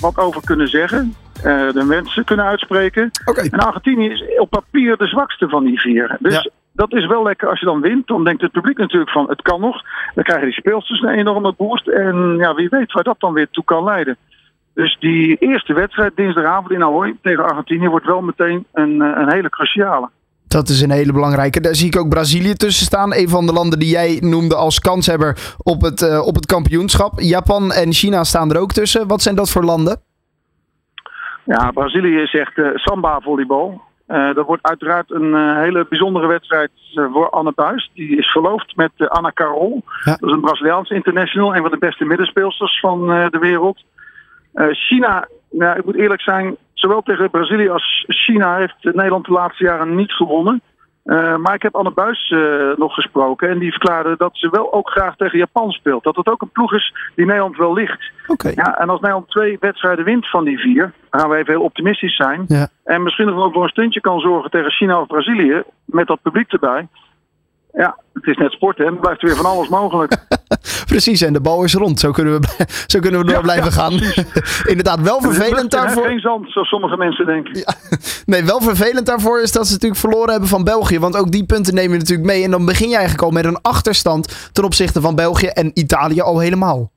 wat 0.00 0.16
over 0.16 0.42
kunnen 0.44 0.68
zeggen. 0.68 1.14
de 1.42 1.84
wensen 1.88 2.24
kunnen 2.24 2.44
uitspreken. 2.44 3.10
Okay. 3.24 3.48
En 3.50 3.58
Argentinië 3.58 4.08
is 4.08 4.24
op 4.38 4.50
papier 4.50 4.96
de 4.96 5.06
zwakste 5.06 5.48
van 5.48 5.64
die 5.64 5.80
vier. 5.80 6.16
Dus 6.20 6.34
ja 6.34 6.50
dat 6.72 6.92
is 6.92 7.06
wel 7.06 7.22
lekker 7.22 7.48
als 7.48 7.60
je 7.60 7.66
dan 7.66 7.80
wint. 7.80 8.06
Dan 8.06 8.24
denkt 8.24 8.42
het 8.42 8.52
publiek 8.52 8.78
natuurlijk 8.78 9.10
van 9.10 9.28
het 9.28 9.42
kan 9.42 9.60
nog. 9.60 9.82
Dan 10.14 10.24
krijgen 10.24 10.46
die 10.46 10.56
speelsters 10.56 11.00
een 11.00 11.18
enorme 11.18 11.54
boost. 11.56 11.88
En 11.88 12.36
ja, 12.36 12.54
wie 12.54 12.68
weet 12.68 12.92
waar 12.92 13.04
dat 13.04 13.20
dan 13.20 13.32
weer 13.32 13.48
toe 13.50 13.64
kan 13.64 13.84
leiden. 13.84 14.16
Dus 14.74 14.96
die 15.00 15.36
eerste 15.36 15.72
wedstrijd 15.72 16.16
dinsdagavond 16.16 16.70
in 16.70 16.82
Ahoy 16.82 17.16
tegen 17.22 17.44
Argentinië 17.44 17.88
wordt 17.88 18.06
wel 18.06 18.20
meteen 18.20 18.66
een, 18.72 19.00
een 19.00 19.32
hele 19.32 19.48
cruciale. 19.48 20.08
Dat 20.52 20.68
is 20.68 20.80
een 20.80 20.90
hele 20.90 21.12
belangrijke. 21.12 21.60
Daar 21.60 21.74
zie 21.74 21.86
ik 21.86 21.98
ook 21.98 22.08
Brazilië 22.08 22.54
tussen 22.54 22.86
staan. 22.86 23.14
Een 23.14 23.28
van 23.28 23.46
de 23.46 23.52
landen 23.52 23.78
die 23.78 23.88
jij 23.88 24.18
noemde 24.20 24.54
als 24.54 24.78
kanshebber 24.78 25.54
op 25.62 25.80
het, 25.80 26.02
uh, 26.02 26.26
op 26.26 26.34
het 26.34 26.46
kampioenschap. 26.46 27.20
Japan 27.20 27.72
en 27.72 27.92
China 27.92 28.24
staan 28.24 28.50
er 28.50 28.60
ook 28.60 28.72
tussen. 28.72 29.08
Wat 29.08 29.22
zijn 29.22 29.34
dat 29.34 29.50
voor 29.50 29.64
landen? 29.64 30.00
Ja, 31.44 31.70
Brazilië 31.70 32.16
is 32.16 32.34
echt 32.34 32.56
uh, 32.56 32.66
samba-volleybal. 32.74 33.80
Dat 34.34 34.46
wordt 34.46 34.66
uiteraard 34.66 35.10
een 35.10 35.56
hele 35.56 35.86
bijzondere 35.88 36.26
wedstrijd 36.26 36.70
voor 37.12 37.30
Anne 37.30 37.52
Buis. 37.54 37.90
Die 37.94 38.16
is 38.16 38.30
verloofd 38.30 38.76
met 38.76 38.90
Anna 38.96 39.30
Carol. 39.34 39.82
Dat 40.04 40.22
is 40.22 40.32
een 40.32 40.40
Braziliaanse 40.40 40.94
international, 40.94 41.54
een 41.54 41.62
van 41.62 41.70
de 41.70 41.78
beste 41.78 42.04
middenspeelsters 42.04 42.80
van 42.80 43.06
de 43.06 43.38
wereld. 43.38 43.84
China, 44.70 45.28
nou, 45.50 45.78
ik 45.78 45.84
moet 45.84 45.96
eerlijk 45.96 46.20
zijn, 46.20 46.56
zowel 46.74 47.02
tegen 47.02 47.30
Brazilië 47.30 47.68
als 47.68 48.04
China 48.08 48.56
heeft 48.56 48.94
Nederland 48.94 49.24
de 49.24 49.32
laatste 49.32 49.64
jaren 49.64 49.94
niet 49.94 50.12
gewonnen. 50.12 50.62
Uh, 51.04 51.36
maar 51.36 51.54
ik 51.54 51.62
heb 51.62 51.76
Anne 51.76 51.90
Buis 51.90 52.30
uh, 52.30 52.76
nog 52.76 52.94
gesproken 52.94 53.48
en 53.48 53.58
die 53.58 53.70
verklaarde 53.70 54.14
dat 54.16 54.30
ze 54.32 54.50
wel 54.50 54.72
ook 54.72 54.90
graag 54.90 55.16
tegen 55.16 55.38
Japan 55.38 55.70
speelt. 55.70 56.04
Dat 56.04 56.16
het 56.16 56.28
ook 56.28 56.42
een 56.42 56.50
ploeg 56.50 56.72
is 56.72 56.94
die 57.14 57.26
Nederland 57.26 57.56
wel 57.56 57.72
ligt. 57.72 58.10
Okay. 58.26 58.52
Ja, 58.54 58.78
en 58.78 58.88
als 58.88 59.00
Nederland 59.00 59.28
twee 59.28 59.56
wedstrijden 59.60 60.04
wint 60.04 60.30
van 60.30 60.44
die 60.44 60.58
vier, 60.58 60.92
dan 61.10 61.20
gaan 61.20 61.30
we 61.30 61.36
even 61.36 61.52
heel 61.52 61.62
optimistisch 61.62 62.16
zijn. 62.16 62.44
Ja. 62.46 62.68
En 62.84 63.02
misschien 63.02 63.26
nog 63.26 63.34
wel 63.34 63.52
voor 63.52 63.62
een 63.62 63.68
stuntje 63.68 64.00
kan 64.00 64.20
zorgen 64.20 64.50
tegen 64.50 64.70
China 64.70 65.00
of 65.00 65.06
Brazilië, 65.06 65.62
met 65.84 66.06
dat 66.06 66.22
publiek 66.22 66.52
erbij. 66.52 66.88
Ja, 67.72 67.96
het 68.12 68.26
is 68.26 68.36
net 68.36 68.52
sport, 68.52 68.78
hè. 68.78 68.84
Dan 68.84 69.00
blijft 69.00 69.22
er 69.22 69.26
weer 69.26 69.36
van 69.36 69.50
alles 69.50 69.68
mogelijk. 69.68 70.12
Precies, 70.86 71.20
en 71.22 71.32
de 71.32 71.40
bal 71.40 71.64
is 71.64 71.74
rond. 71.74 72.00
Zo 72.00 72.10
kunnen 72.10 72.40
we, 72.40 72.48
zo 72.92 73.00
kunnen 73.00 73.20
we 73.20 73.26
door 73.26 73.36
ja, 73.36 73.40
blijven 73.40 73.72
gaan. 73.72 73.92
Inderdaad, 74.72 75.00
wel 75.00 75.20
vervelend 75.20 75.70
daarvoor. 75.70 76.06
Geen 76.06 76.20
zand, 76.20 76.50
zoals 76.50 76.68
sommige 76.68 76.96
mensen 76.96 77.26
denken. 77.26 77.58
Ja. 77.58 77.74
Nee, 78.26 78.44
wel 78.44 78.60
vervelend 78.60 79.06
daarvoor 79.06 79.40
is 79.40 79.52
dat 79.52 79.66
ze 79.66 79.72
natuurlijk 79.72 80.00
verloren 80.00 80.30
hebben 80.30 80.48
van 80.48 80.64
België. 80.64 80.98
Want 80.98 81.16
ook 81.16 81.30
die 81.30 81.46
punten 81.46 81.74
neem 81.74 81.92
je 81.92 81.98
natuurlijk 81.98 82.28
mee. 82.28 82.44
En 82.44 82.50
dan 82.50 82.64
begin 82.64 82.88
je 82.88 82.94
eigenlijk 82.94 83.24
al 83.24 83.30
met 83.30 83.44
een 83.44 83.60
achterstand 83.62 84.50
ten 84.52 84.64
opzichte 84.64 85.00
van 85.00 85.14
België 85.14 85.46
en 85.46 85.70
Italië 85.74 86.20
al 86.20 86.38
helemaal. 86.38 86.90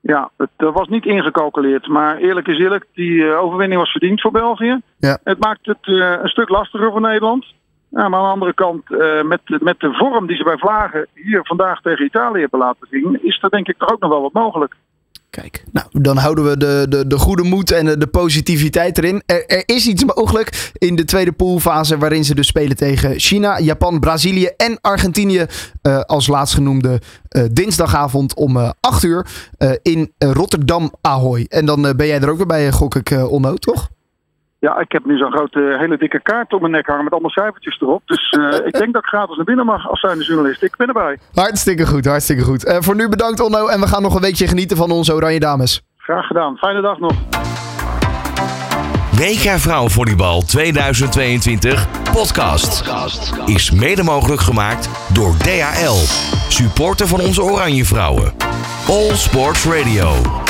Ja, 0.00 0.30
het 0.36 0.50
was 0.56 0.88
niet 0.88 1.04
ingecalculeerd. 1.04 1.86
Maar 1.86 2.16
eerlijk 2.16 2.46
is 2.46 2.58
eerlijk, 2.58 2.86
die 2.94 3.12
uh, 3.12 3.42
overwinning 3.42 3.80
was 3.80 3.90
verdiend 3.90 4.20
voor 4.20 4.30
België. 4.30 4.80
Ja. 4.98 5.18
Het 5.24 5.38
maakt 5.38 5.66
het 5.66 5.86
uh, 5.86 6.14
een 6.22 6.28
stuk 6.28 6.48
lastiger 6.48 6.90
voor 6.90 7.00
Nederland. 7.00 7.44
Ja, 7.90 8.08
maar 8.08 8.20
aan 8.20 8.26
de 8.26 8.32
andere 8.32 8.54
kant, 8.54 8.90
uh, 8.90 9.22
met, 9.22 9.40
met 9.44 9.80
de 9.80 9.92
vorm 9.92 10.26
die 10.26 10.36
ze 10.36 10.44
bij 10.44 10.58
Vlagen 10.58 11.06
hier 11.14 11.40
vandaag 11.42 11.80
tegen 11.80 12.04
Italië 12.04 12.40
hebben 12.40 12.58
laten 12.58 12.86
zien, 12.90 13.18
is 13.22 13.38
er 13.42 13.50
denk 13.50 13.68
ik 13.68 13.78
toch 13.78 13.92
ook 13.92 14.00
nog 14.00 14.10
wel 14.10 14.22
wat 14.22 14.32
mogelijk. 14.32 14.74
Kijk, 15.30 15.64
nou, 15.72 15.86
dan 15.90 16.16
houden 16.16 16.44
we 16.44 16.56
de, 16.56 16.86
de, 16.88 17.06
de 17.06 17.18
goede 17.18 17.42
moed 17.42 17.70
en 17.70 17.98
de, 17.98 18.06
positiviteit 18.06 18.98
erin. 18.98 19.22
Er, 19.26 19.62
is 19.66 19.86
iets 19.86 20.04
mogelijk 20.04 20.70
in 20.78 20.96
de 20.96 21.04
tweede 21.04 21.32
poolfase 21.32 21.98
waarin 21.98 22.24
ze 22.24 22.34
dus 22.34 22.46
spelen 22.46 22.76
tegen 22.76 23.18
China, 23.18 23.58
Japan, 23.58 24.00
Brazilië 24.00 24.50
en 24.56 24.78
Argentinië. 24.80 25.46
Uh, 25.82 26.00
als 26.00 26.26
laatstgenoemde 26.26 27.00
uh, 27.30 27.44
dinsdagavond 27.52 28.34
om 28.34 28.56
uh, 28.56 28.70
8 28.80 29.02
uur 29.02 29.26
in 29.82 30.12
Rotterdam 30.18 30.92
Ahoy. 31.00 31.46
En 31.48 31.66
dan 31.66 31.82
ben 31.82 32.06
jij 32.06 32.20
er 32.20 32.30
ook 32.30 32.36
weer 32.36 32.46
bij, 32.46 32.72
gok 32.72 32.94
ik, 32.94 33.30
Onno, 33.30 33.54
toch? 33.54 33.88
Ja, 34.60 34.78
ik 34.78 34.92
heb 34.92 35.04
nu 35.04 35.16
zo'n 35.16 35.32
grote, 35.32 35.76
hele 35.78 35.98
dikke 35.98 36.22
kaart 36.22 36.52
om 36.52 36.60
mijn 36.60 36.72
nek 36.72 36.86
hangen 36.86 37.04
met 37.04 37.12
allemaal 37.12 37.30
cijfertjes 37.30 37.80
erop. 37.80 38.02
Dus 38.04 38.32
uh, 38.38 38.52
ik 38.70 38.78
denk 38.78 38.92
dat 38.92 39.02
ik 39.02 39.08
gratis 39.08 39.36
naar 39.36 39.44
binnen 39.44 39.66
mag 39.66 39.88
als 39.88 40.00
zijnde 40.00 40.24
journalist. 40.24 40.62
Ik 40.62 40.76
ben 40.76 40.86
erbij. 40.86 41.18
Hartstikke 41.34 41.86
goed, 41.86 42.04
hartstikke 42.04 42.42
goed. 42.42 42.66
Uh, 42.66 42.76
voor 42.80 42.94
nu 42.94 43.08
bedankt 43.08 43.40
Onno 43.40 43.66
en 43.66 43.80
we 43.80 43.86
gaan 43.86 44.02
nog 44.02 44.14
een 44.14 44.20
weekje 44.20 44.46
genieten 44.46 44.76
van 44.76 44.90
onze 44.90 45.14
Oranje 45.14 45.40
Dames. 45.40 45.82
Graag 45.96 46.26
gedaan. 46.26 46.56
Fijne 46.56 46.80
dag 46.80 46.98
nog. 46.98 47.12
WK 49.18 49.58
Vrouwenvolleybal 49.58 50.42
2022 50.42 51.86
podcast 52.12 52.84
is 53.46 53.70
mede 53.70 54.02
mogelijk 54.02 54.40
gemaakt 54.40 55.12
door 55.14 55.36
DHL, 55.36 56.04
supporter 56.48 57.06
van 57.06 57.20
onze 57.20 57.42
Oranje 57.42 57.84
Vrouwen. 57.84 58.32
All 58.88 59.14
Sports 59.14 59.64
Radio. 59.64 60.46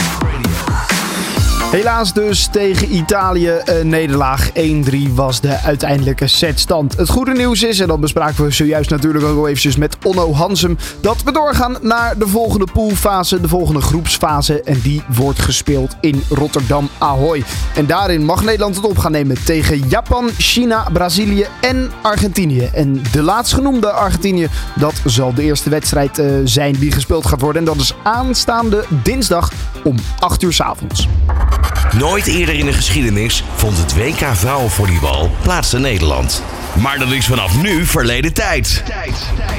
Helaas 1.71 2.13
dus 2.13 2.47
tegen 2.47 2.95
Italië 2.95 3.61
een 3.65 3.89
nederlaag. 3.89 4.51
1-3 4.51 4.53
was 5.15 5.41
de 5.41 5.59
uiteindelijke 5.59 6.27
setstand. 6.27 6.97
Het 6.97 7.09
goede 7.09 7.33
nieuws 7.33 7.63
is, 7.63 7.81
en 7.81 7.89
dat 7.89 8.01
bespraken 8.01 8.45
we 8.45 8.51
zojuist 8.51 8.91
natuurlijk 8.91 9.25
ook 9.25 9.39
al 9.39 9.47
eventjes 9.47 9.77
met 9.77 9.97
Onno 10.05 10.33
Hansem, 10.33 10.79
dat 11.01 11.23
we 11.23 11.33
doorgaan 11.33 11.77
naar 11.81 12.19
de 12.19 12.27
volgende 12.27 12.67
poolfase, 12.73 13.41
de 13.41 13.49
volgende 13.49 13.81
groepsfase. 13.81 14.63
En 14.63 14.81
die 14.81 15.03
wordt 15.09 15.39
gespeeld 15.39 15.97
in 16.01 16.23
Rotterdam 16.29 16.89
Ahoy. 16.99 17.45
En 17.75 17.87
daarin 17.87 18.25
mag 18.25 18.45
Nederland 18.45 18.77
het 18.77 18.85
op 18.85 18.99
gaan 18.99 19.13
nemen 19.13 19.45
tegen 19.45 19.89
Japan, 19.89 20.31
China, 20.39 20.87
Brazilië 20.93 21.47
en 21.61 21.91
Argentinië. 22.03 22.71
En 22.73 23.03
de 23.13 23.23
laatstgenoemde 23.23 23.91
Argentinië, 23.91 24.49
dat 24.75 24.95
zal 25.05 25.35
de 25.35 25.43
eerste 25.43 25.71
wedstrijd 25.71 26.19
uh, 26.19 26.27
zijn 26.45 26.73
die 26.73 26.93
gespeeld 26.93 27.27
gaat 27.27 27.41
worden. 27.41 27.63
En 27.63 27.69
dat 27.69 27.77
is 27.77 27.95
aanstaande 28.03 28.85
dinsdag 29.03 29.53
om 29.85 29.97
8 30.19 30.43
uur 30.43 30.53
s 30.53 30.61
avonds. 30.61 31.09
Nooit 31.99 32.27
eerder 32.27 32.55
in 32.55 32.67
de 32.67 32.73
geschiedenis 32.73 33.45
vond 33.57 33.79
het 33.79 33.95
WK 33.95 34.27
vrouwenvolleybal 34.33 35.31
plaats 35.43 35.75
in 35.75 35.81
Nederland. 35.81 36.43
Maar 36.83 36.99
dat 36.99 37.11
is 37.11 37.27
vanaf 37.27 37.63
nu 37.63 37.87
verleden 37.87 38.33
tijd. 38.33 38.83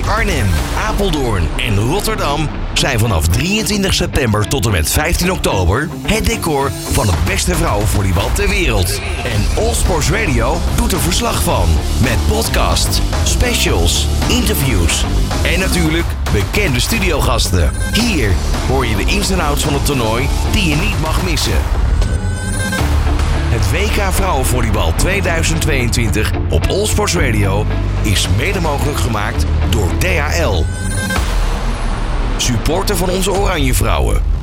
Arnhem, 0.06 0.48
Apeldoorn 0.88 1.48
en 1.58 1.78
Rotterdam 1.78 2.50
zijn 2.74 3.00
vanaf 3.00 3.28
23 3.28 3.94
september 3.94 4.48
tot 4.48 4.66
en 4.66 4.72
met 4.72 4.90
15 4.90 5.32
oktober 5.32 5.90
het 6.02 6.26
decor 6.26 6.72
van 6.92 7.08
het 7.08 7.26
beste 7.26 7.56
vrouwenvolleybal 7.56 8.32
ter 8.34 8.50
wereld. 8.50 9.02
En 9.24 9.64
All 9.64 9.74
Sports 9.74 10.10
Radio 10.10 10.58
doet 10.76 10.92
er 10.92 11.00
verslag 11.00 11.44
van. 11.44 11.68
Met 12.02 12.18
podcast, 12.28 13.02
specials, 13.24 14.08
interviews 14.30 15.06
en 15.44 15.60
natuurlijk 15.60 16.08
bekende 16.32 16.80
studiogasten. 16.80 17.72
Hier 17.94 18.32
hoor 18.68 18.86
je 18.86 18.96
de 18.96 19.06
ins 19.06 19.30
en 19.30 19.40
outs 19.40 19.64
van 19.64 19.74
het 19.74 19.86
toernooi 19.86 20.28
die 20.52 20.70
je 20.70 20.76
niet 20.76 21.02
mag 21.02 21.24
missen. 21.24 21.79
Het 23.60 23.72
WK 23.72 24.12
Vrouwenvolleybal 24.12 24.94
2022 24.96 26.32
op 26.50 26.66
Allsports 26.66 27.16
Radio 27.16 27.66
is 28.02 28.28
mede 28.38 28.62
mogelijk 28.62 28.98
gemaakt 28.98 29.46
door 29.70 29.90
DHL. 29.98 30.64
Supporter 32.38 32.98
van 32.98 33.10
onze 33.10 33.32
Oranje 33.32 33.74
Vrouwen. 33.74 34.39